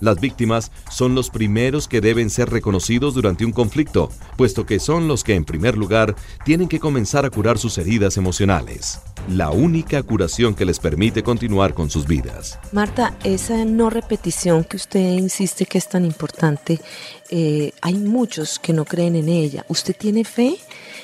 Las 0.01 0.19
víctimas 0.19 0.71
son 0.89 1.13
los 1.13 1.29
primeros 1.29 1.87
que 1.87 2.01
deben 2.01 2.31
ser 2.31 2.49
reconocidos 2.49 3.13
durante 3.13 3.45
un 3.45 3.51
conflicto, 3.51 4.09
puesto 4.35 4.65
que 4.65 4.79
son 4.79 5.07
los 5.07 5.23
que 5.23 5.35
en 5.35 5.45
primer 5.45 5.77
lugar 5.77 6.15
tienen 6.43 6.67
que 6.67 6.79
comenzar 6.79 7.23
a 7.23 7.29
curar 7.29 7.59
sus 7.59 7.77
heridas 7.77 8.17
emocionales, 8.17 8.99
la 9.29 9.51
única 9.51 10.01
curación 10.01 10.55
que 10.55 10.65
les 10.65 10.79
permite 10.79 11.21
continuar 11.21 11.75
con 11.75 11.91
sus 11.91 12.07
vidas. 12.07 12.57
Marta, 12.71 13.15
esa 13.23 13.63
no 13.63 13.91
repetición 13.91 14.63
que 14.63 14.77
usted 14.77 15.17
insiste 15.17 15.67
que 15.67 15.77
es 15.77 15.87
tan 15.87 16.03
importante, 16.03 16.81
eh, 17.29 17.71
hay 17.81 17.93
muchos 17.93 18.57
que 18.57 18.73
no 18.73 18.85
creen 18.85 19.15
en 19.15 19.29
ella. 19.29 19.65
¿Usted 19.67 19.95
tiene 19.95 20.23
fe 20.23 20.57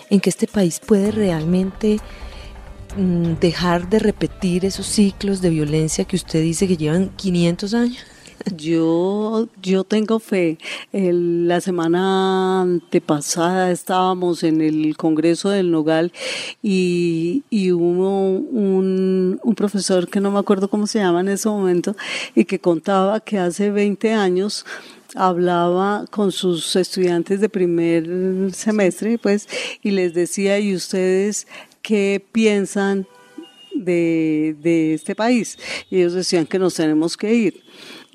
en 0.10 0.20
que 0.20 0.32
este 0.32 0.48
país 0.48 0.80
puede 0.80 1.12
realmente 1.12 2.00
mm, 2.98 3.34
dejar 3.40 3.90
de 3.90 4.00
repetir 4.00 4.66
esos 4.66 4.88
ciclos 4.88 5.40
de 5.42 5.52
violencia 5.52 6.06
que 6.06 6.16
usted 6.16 6.42
dice 6.42 6.68
que 6.68 6.78
llevan 6.78 7.10
500 7.10 7.74
años? 7.76 8.17
Yo, 8.56 9.50
yo 9.62 9.84
tengo 9.84 10.20
fe. 10.20 10.58
la 10.92 11.60
semana 11.60 12.62
antepasada 12.62 13.72
estábamos 13.72 14.44
en 14.44 14.62
el 14.62 14.96
Congreso 14.96 15.50
del 15.50 15.72
Nogal 15.72 16.12
y, 16.62 17.44
hubo 17.72 18.30
un, 18.30 19.40
un, 19.44 19.56
profesor 19.56 20.08
que 20.08 20.20
no 20.20 20.32
me 20.32 20.40
acuerdo 20.40 20.70
cómo 20.70 20.88
se 20.88 21.00
llama 21.00 21.22
en 21.22 21.30
ese 21.30 21.50
momento 21.50 21.96
y 22.36 22.46
que 22.46 22.60
contaba 22.60 23.20
que 23.20 23.38
hace 23.38 23.72
20 23.72 24.14
años 24.14 24.66
hablaba 25.16 26.06
con 26.10 26.32
sus 26.32 26.76
estudiantes 26.76 27.42
de 27.42 27.50
primer 27.50 28.54
semestre 28.54 29.18
pues 29.18 29.48
y 29.82 29.92
les 29.92 30.14
decía 30.14 30.60
y 30.60 30.76
ustedes 30.76 31.48
qué 31.82 32.24
piensan 32.32 33.08
de, 33.74 34.56
de 34.62 34.94
este 34.94 35.16
país 35.16 35.58
y 35.90 35.98
ellos 35.98 36.14
decían 36.14 36.46
que 36.46 36.60
nos 36.60 36.76
tenemos 36.76 37.18
que 37.18 37.34
ir 37.34 37.64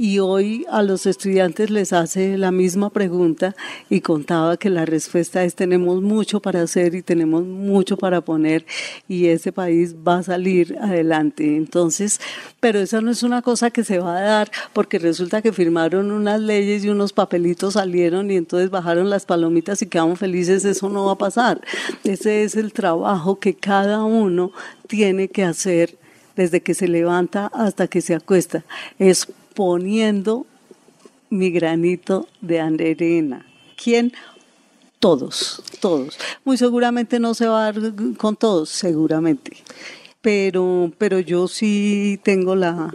y 0.02 0.18
hoy 0.18 0.66
a 0.68 0.82
los 0.82 1.06
estudiantes 1.06 1.70
les 1.70 1.92
hace 1.92 2.36
la 2.36 2.50
misma 2.50 2.90
pregunta 2.90 3.54
y 3.88 4.00
contaba 4.00 4.56
que 4.56 4.68
la 4.68 4.84
respuesta 4.84 5.44
es 5.44 5.54
tenemos 5.54 6.02
mucho 6.02 6.40
para 6.40 6.60
hacer 6.60 6.96
y 6.96 7.02
tenemos 7.02 7.44
mucho 7.44 7.96
para 7.96 8.20
poner 8.20 8.66
y 9.06 9.26
ese 9.26 9.52
país 9.52 9.94
va 9.94 10.18
a 10.18 10.22
salir 10.24 10.76
adelante. 10.80 11.56
Entonces, 11.56 12.20
pero 12.58 12.80
esa 12.80 13.00
no 13.00 13.12
es 13.12 13.22
una 13.22 13.42
cosa 13.42 13.70
que 13.70 13.84
se 13.84 14.00
va 14.00 14.18
a 14.18 14.22
dar 14.22 14.50
porque 14.72 14.98
resulta 14.98 15.40
que 15.40 15.52
firmaron 15.52 16.10
unas 16.10 16.40
leyes 16.40 16.84
y 16.84 16.88
unos 16.88 17.12
papelitos 17.12 17.74
salieron 17.74 18.28
y 18.28 18.38
entonces 18.38 18.70
bajaron 18.70 19.08
las 19.08 19.24
palomitas 19.24 19.82
y 19.82 19.86
quedamos 19.86 20.18
felices, 20.18 20.64
eso 20.64 20.88
no 20.88 21.04
va 21.04 21.12
a 21.12 21.18
pasar. 21.18 21.60
Ese 22.02 22.42
es 22.42 22.56
el 22.56 22.72
trabajo 22.72 23.38
que 23.38 23.54
cada 23.54 24.02
uno 24.02 24.50
tiene 24.88 25.28
que 25.28 25.44
hacer 25.44 25.96
desde 26.34 26.60
que 26.60 26.74
se 26.74 26.88
levanta 26.88 27.46
hasta 27.54 27.86
que 27.86 28.00
se 28.00 28.16
acuesta. 28.16 28.64
Es 28.98 29.28
poniendo 29.54 30.46
mi 31.30 31.50
granito 31.50 32.28
de 32.40 32.60
arena. 32.60 33.46
¿Quién? 33.82 34.12
Todos, 34.98 35.62
todos. 35.80 36.18
Muy 36.44 36.56
seguramente 36.56 37.18
no 37.18 37.34
se 37.34 37.46
va 37.46 37.66
a 37.66 37.72
dar 37.72 37.92
con 38.16 38.36
todos, 38.36 38.68
seguramente. 38.68 39.56
Pero, 40.20 40.92
pero 40.98 41.18
yo 41.18 41.48
sí 41.48 42.20
tengo 42.22 42.54
la, 42.54 42.94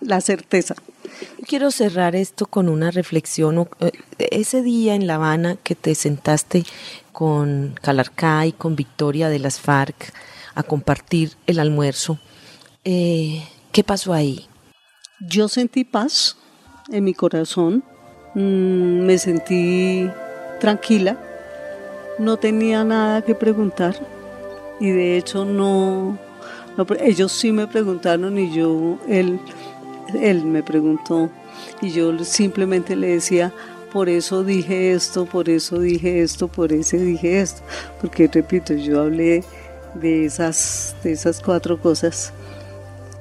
la, 0.00 0.20
certeza. 0.20 0.74
Quiero 1.46 1.70
cerrar 1.70 2.16
esto 2.16 2.46
con 2.46 2.68
una 2.68 2.90
reflexión. 2.90 3.68
Ese 4.18 4.62
día 4.62 4.96
en 4.96 5.06
La 5.06 5.14
Habana 5.14 5.56
que 5.62 5.76
te 5.76 5.94
sentaste 5.94 6.64
con 7.12 7.78
Calarcá 7.80 8.46
y 8.46 8.52
con 8.52 8.74
Victoria 8.74 9.28
de 9.28 9.38
las 9.38 9.60
FARC 9.60 10.12
a 10.56 10.64
compartir 10.64 11.32
el 11.46 11.60
almuerzo, 11.60 12.18
eh, 12.84 13.44
¿qué 13.70 13.84
pasó 13.84 14.12
ahí? 14.12 14.48
Yo 15.20 15.46
sentí 15.46 15.84
paz 15.84 16.36
en 16.90 17.04
mi 17.04 17.14
corazón, 17.14 17.84
mm, 18.34 19.06
me 19.06 19.16
sentí 19.16 20.10
tranquila, 20.58 21.16
no 22.18 22.36
tenía 22.36 22.82
nada 22.82 23.22
que 23.22 23.36
preguntar 23.36 23.94
y 24.80 24.90
de 24.90 25.16
hecho 25.16 25.44
no, 25.44 26.18
ellos 26.98 27.30
sí 27.30 27.52
me 27.52 27.68
preguntaron 27.68 28.36
y 28.38 28.52
yo, 28.52 28.98
él, 29.08 29.38
él 30.20 30.44
me 30.44 30.64
preguntó 30.64 31.30
y 31.80 31.90
yo 31.90 32.24
simplemente 32.24 32.96
le 32.96 33.08
decía, 33.08 33.52
por 33.92 34.08
eso 34.08 34.42
dije 34.42 34.94
esto, 34.94 35.26
por 35.26 35.48
eso 35.48 35.78
dije 35.78 36.22
esto, 36.22 36.48
por 36.48 36.72
eso 36.72 36.96
dije 36.96 37.40
esto, 37.40 37.62
porque 38.00 38.26
repito, 38.26 38.74
yo 38.74 39.02
hablé 39.02 39.44
de 39.94 40.24
esas, 40.24 40.96
de 41.04 41.12
esas 41.12 41.40
cuatro 41.40 41.80
cosas 41.80 42.32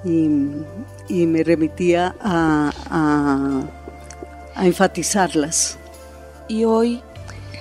y, 0.04 0.28
y 1.14 1.28
me 1.28 1.44
remitía 1.44 2.16
a, 2.20 2.72
a, 4.56 4.66
enfatizarlas. 4.66 5.78
¿Y 6.48 6.66
hoy 6.66 7.02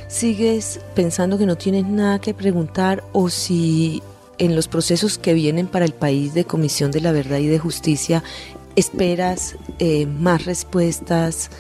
sigues 0.09 0.81
pensando 0.95 1.37
que 1.37 1.45
no 1.45 1.57
tienes 1.57 1.85
nada 1.85 2.19
que 2.19 2.33
preguntar 2.33 3.05
o 3.13 3.29
si 3.29 4.03
en 4.39 4.57
los 4.57 4.69
procesos 4.69 5.19
que 5.19 5.35
vienen 5.35 5.67
para 5.67 5.85
el 5.85 5.93
país 5.93 6.33
de 6.33 6.47
Comisión 6.47 6.91
de 6.93 7.03
la 7.03 7.13
Verdad 7.13 7.39
y 7.39 7.47
de 7.47 7.59
Justicia 7.59 8.23
esperas 8.75 9.57
eh, 9.79 10.07
más 10.07 10.47
respuestas 10.47 11.51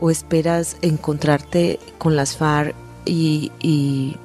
o 0.00 0.10
esperas 0.10 0.78
encontrarte 0.80 1.78
con 1.98 2.16
las 2.16 2.38
FARC 2.38 2.74
y, 3.04 3.52
y 3.60 4.16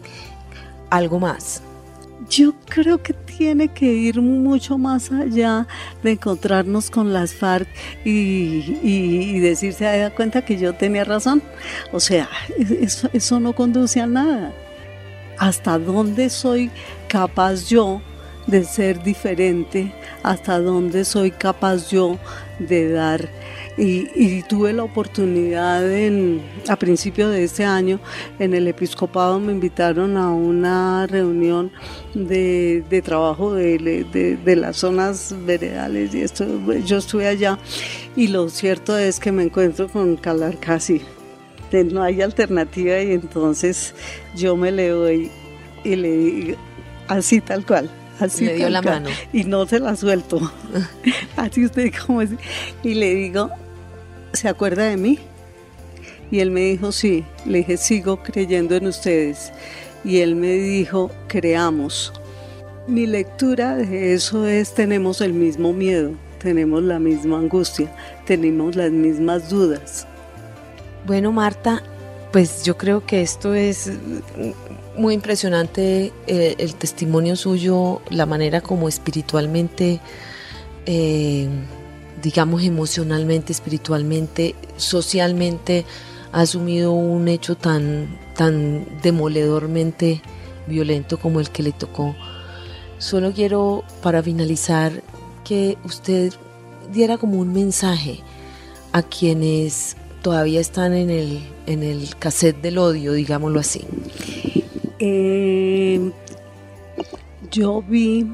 algo 0.89 1.19
más? 1.19 1.61
Yo 2.27 2.53
creo 2.65 3.01
que 3.01 3.13
tiene 3.13 3.69
que 3.69 3.85
ir 3.85 4.21
mucho 4.21 4.77
más 4.77 5.11
allá 5.11 5.67
de 6.03 6.11
encontrarnos 6.11 6.91
con 6.91 7.13
las 7.13 7.33
FARC 7.33 7.67
y, 8.03 9.39
decirse, 9.39 9.79
¿se 9.79 9.99
da 9.99 10.09
cuenta 10.09 10.43
que 10.43 10.57
yo 10.57 10.73
tenía 10.73 11.05
razón? 11.05 11.41
O 11.93 11.99
sea, 11.99 12.27
eso, 12.57 13.09
eso 13.13 13.39
no 13.39 13.53
conduce 13.53 14.01
a 14.01 14.07
nada. 14.07 14.53
¿Hasta 15.37 15.79
dónde 15.79 16.29
soy 16.29 16.69
capaz 17.07 17.69
yo 17.69 18.01
de 18.47 18.65
ser 18.65 19.01
diferente? 19.01 19.93
¿Hasta 20.21 20.59
dónde 20.59 21.05
soy 21.05 21.31
capaz 21.31 21.89
yo 21.89 22.19
de 22.59 22.91
dar 22.91 23.29
y, 23.79 24.43
tuve 24.43 24.73
la 24.73 24.83
oportunidad 24.83 25.83
a 26.67 26.75
principio 26.75 27.29
de 27.29 27.43
este 27.43 27.63
año 27.63 27.99
en 28.39 28.53
el 28.53 28.67
episcopado 28.67 29.39
me 29.39 29.51
invitaron 29.51 30.17
a 30.17 30.31
una 30.31 31.07
reunión 31.07 31.71
de, 32.13 33.01
trabajo 33.03 33.53
de, 33.53 34.55
las 34.57 34.77
zonas 34.77 35.35
veredales 35.45 36.13
y 36.13 36.21
esto 36.21 36.45
yo 36.85 36.97
estuve 36.97 37.27
allá 37.27 37.57
y 38.15 38.27
lo 38.27 38.49
cierto 38.49 38.97
es 38.97 39.19
que 39.19 39.31
me 39.31 39.43
encuentro 39.43 39.87
con 39.87 40.17
Calarcasi 40.17 41.01
no 41.71 42.01
hay 42.01 42.21
alternativa 42.21 42.99
y 42.99 43.13
entonces 43.13 43.93
yo 44.35 44.55
me 44.55 44.71
le 44.71 44.89
doy 44.89 45.31
y 45.83 45.95
le 45.95 46.11
digo 46.17 46.57
así 47.07 47.41
tal 47.41 47.65
cual. 47.65 47.89
Así 48.19 48.45
le 48.45 48.55
dio 48.55 48.69
la 48.69 48.81
mano. 48.81 49.09
Y 49.31 49.45
no 49.45 49.65
se 49.65 49.79
la 49.79 49.95
suelto. 49.95 50.39
así 51.37 51.65
usted 51.65 51.93
como 52.05 52.21
es. 52.21 52.31
Y 52.83 52.95
le 52.95 53.15
digo, 53.15 53.49
¿se 54.33 54.47
acuerda 54.47 54.85
de 54.85 54.97
mí? 54.97 55.19
Y 56.31 56.39
él 56.39 56.51
me 56.51 56.61
dijo, 56.61 56.91
sí. 56.91 57.25
Le 57.45 57.59
dije, 57.59 57.77
sigo 57.77 58.21
creyendo 58.21 58.75
en 58.75 58.87
ustedes. 58.87 59.51
Y 60.03 60.19
él 60.19 60.35
me 60.35 60.53
dijo, 60.53 61.11
creamos. 61.27 62.13
Mi 62.87 63.05
lectura 63.05 63.75
de 63.75 64.13
eso 64.13 64.47
es, 64.47 64.73
tenemos 64.73 65.21
el 65.21 65.33
mismo 65.33 65.73
miedo, 65.73 66.13
tenemos 66.41 66.81
la 66.81 66.97
misma 66.97 67.37
angustia, 67.37 67.93
tenemos 68.25 68.75
las 68.75 68.89
mismas 68.89 69.49
dudas. 69.49 70.07
Bueno, 71.05 71.31
Marta, 71.31 71.83
pues 72.31 72.63
yo 72.63 72.77
creo 72.77 73.05
que 73.05 73.21
esto 73.21 73.53
es 73.53 73.91
muy 74.97 75.13
impresionante 75.13 76.11
eh, 76.27 76.55
el 76.57 76.75
testimonio 76.75 77.35
suyo, 77.35 78.01
la 78.09 78.25
manera 78.25 78.61
como 78.61 78.89
espiritualmente, 78.89 79.99
eh, 80.85 81.47
digamos 82.21 82.63
emocionalmente, 82.63 83.51
espiritualmente, 83.51 84.55
socialmente 84.77 85.85
ha 86.31 86.41
asumido 86.41 86.91
un 86.91 87.27
hecho 87.27 87.55
tan, 87.55 88.17
tan 88.35 88.85
demoledormente 89.01 90.21
violento 90.67 91.19
como 91.19 91.39
el 91.39 91.49
que 91.49 91.63
le 91.63 91.71
tocó. 91.71 92.15
Solo 92.97 93.31
quiero, 93.31 93.83
para 94.01 94.21
finalizar, 94.21 95.01
que 95.43 95.77
usted 95.83 96.33
diera 96.91 97.17
como 97.17 97.39
un 97.39 97.53
mensaje 97.53 98.19
a 98.91 99.01
quienes 99.01 99.95
todavía 100.21 100.59
están 100.59 100.93
en 100.93 101.09
el, 101.09 101.39
en 101.65 101.83
el 101.83 102.15
cassette 102.17 102.61
del 102.61 102.77
odio, 102.77 103.13
digámoslo 103.13 103.59
así. 103.59 103.85
Eh, 104.99 106.11
yo 107.51 107.81
vi 107.81 108.27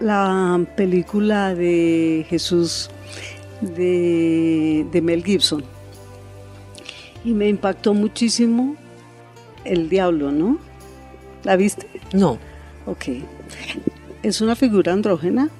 la 0.00 0.64
película 0.76 1.54
de 1.54 2.26
Jesús 2.28 2.90
de, 3.60 4.86
de 4.90 5.02
Mel 5.02 5.24
Gibson 5.24 5.64
y 7.26 7.32
me 7.32 7.48
impactó 7.48 7.92
muchísimo 7.92 8.76
el 9.64 9.88
diablo, 9.88 10.30
¿no? 10.30 10.58
¿La 11.42 11.56
viste? 11.56 11.88
No. 12.12 12.38
Ok. 12.86 13.06
Es 14.22 14.40
una 14.40 14.54
figura 14.54 14.92
andrógena 14.92 15.50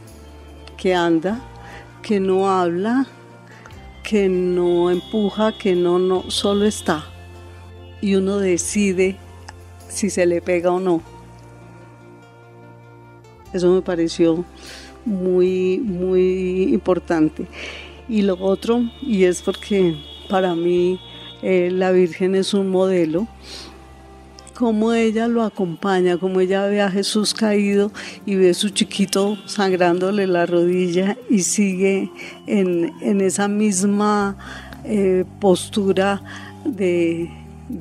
que 0.76 0.94
anda, 0.94 1.40
que 2.02 2.20
no 2.20 2.48
habla, 2.48 3.06
que 4.04 4.28
no 4.28 4.90
empuja, 4.90 5.58
que 5.58 5.74
no, 5.74 5.98
no, 5.98 6.30
solo 6.30 6.66
está. 6.66 7.04
Y 8.00 8.14
uno 8.14 8.38
decide 8.38 9.16
si 9.88 10.08
se 10.08 10.24
le 10.26 10.40
pega 10.40 10.70
o 10.70 10.78
no. 10.78 11.02
Eso 13.56 13.74
me 13.74 13.82
pareció 13.82 14.44
muy, 15.04 15.78
muy 15.78 16.74
importante. 16.74 17.46
Y 18.08 18.22
lo 18.22 18.34
otro, 18.38 18.82
y 19.02 19.24
es 19.24 19.42
porque 19.42 19.96
para 20.28 20.54
mí 20.54 21.00
eh, 21.42 21.70
la 21.72 21.92
Virgen 21.92 22.34
es 22.34 22.54
un 22.54 22.68
modelo, 22.68 23.26
como 24.56 24.94
ella 24.94 25.28
lo 25.28 25.42
acompaña, 25.42 26.16
como 26.16 26.40
ella 26.40 26.66
ve 26.66 26.80
a 26.80 26.90
Jesús 26.90 27.34
caído 27.34 27.92
y 28.24 28.36
ve 28.36 28.50
a 28.50 28.54
su 28.54 28.70
chiquito 28.70 29.36
sangrándole 29.46 30.26
la 30.26 30.46
rodilla 30.46 31.16
y 31.28 31.42
sigue 31.42 32.10
en, 32.46 33.20
esa 33.20 33.48
misma 33.48 34.36
eh, 34.84 35.24
postura 35.40 36.22
de, 36.64 37.30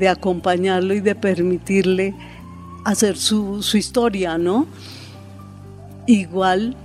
acompañarlo 0.09 0.93
y 0.93 0.99
de 0.99 1.15
permitirle 1.15 2.13
hacer 2.83 3.15
su, 3.15 3.63
su 3.63 3.77
historia, 3.77 4.37
¿no? 4.37 4.67
Igual 6.07 6.75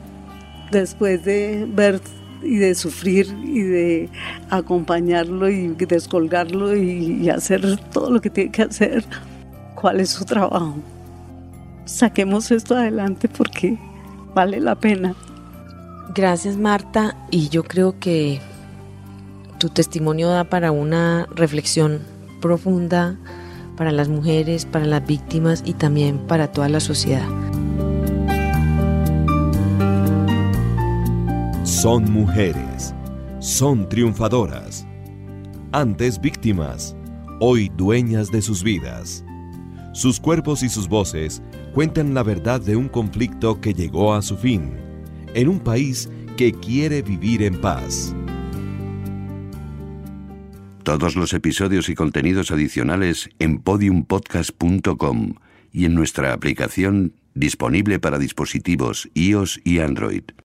después 0.71 1.25
de 1.25 1.67
ver 1.69 2.01
y 2.43 2.57
de 2.57 2.75
sufrir 2.75 3.27
y 3.45 3.61
de 3.61 4.09
acompañarlo 4.49 5.49
y 5.51 5.69
descolgarlo 5.75 6.75
y, 6.77 7.29
hacer 7.29 7.77
todo 7.93 8.11
lo 8.11 8.21
que 8.21 8.31
tiene 8.31 8.51
que 8.51 8.63
hacer, 8.63 9.05
¿cuál 9.75 10.01
es 10.01 10.11
su 10.11 10.25
trabajo? 10.25 10.77
Saquemos 11.85 12.51
esto 12.51 12.77
adelante 12.77 13.29
porque 13.29 13.79
vale 14.35 14.61
la 14.61 14.75
pena. 14.75 15.15
Gracias 16.15 16.57
Marta 16.57 17.17
y 17.31 17.49
yo 17.51 17.63
creo 17.63 17.99
que 17.99 18.41
tu 19.59 19.69
testimonio 19.69 20.29
da 20.29 20.45
para 20.45 20.73
una 20.73 21.27
reflexión 21.35 22.01
profunda 22.41 23.17
para 23.77 23.93
las 23.93 24.09
mujeres, 24.09 24.67
para 24.67 24.87
las 24.87 25.07
víctimas 25.07 25.63
y 25.65 25.75
también 25.75 26.19
para 26.19 26.49
toda 26.49 26.69
la 26.69 26.81
sociedad. 26.81 27.27
Son 31.81 32.05
mujeres, 32.13 32.95
son 33.39 33.89
triunfadoras, 33.89 34.87
antes 35.73 36.21
víctimas, 36.21 36.95
hoy 37.41 37.71
dueñas 37.75 38.31
de 38.31 38.43
sus 38.43 38.63
vidas. 38.63 39.25
Sus 39.95 40.21
cuerpos 40.21 40.63
y 40.63 40.69
sus 40.69 40.89
voces 40.89 41.43
cuentan 41.73 42.13
la 42.13 42.23
verdad 42.23 42.61
de 42.61 42.77
un 42.77 42.91
conflicto 42.91 43.63
que 43.63 43.73
llegó 43.73 44.13
a 44.13 44.21
su 44.21 44.37
fin, 44.37 44.77
en 45.33 45.49
un 45.49 45.59
país 45.59 46.11
que 46.37 46.53
quiere 46.53 47.01
vivir 47.01 47.43
en 47.43 47.59
paz. 47.59 48.15
Todos 50.83 51.17
los 51.17 51.33
episodios 51.33 51.89
y 51.89 51.95
contenidos 51.95 52.51
adicionales 52.51 53.31
en 53.39 53.59
podiumpodcast.com 53.59 55.33
y 55.73 55.87
en 55.87 55.95
nuestra 55.95 56.35
aplicación 56.35 57.15
disponible 57.33 57.99
para 57.99 58.19
dispositivos 58.19 59.09
iOS 59.15 59.63
y 59.65 59.79
Android. 59.79 60.25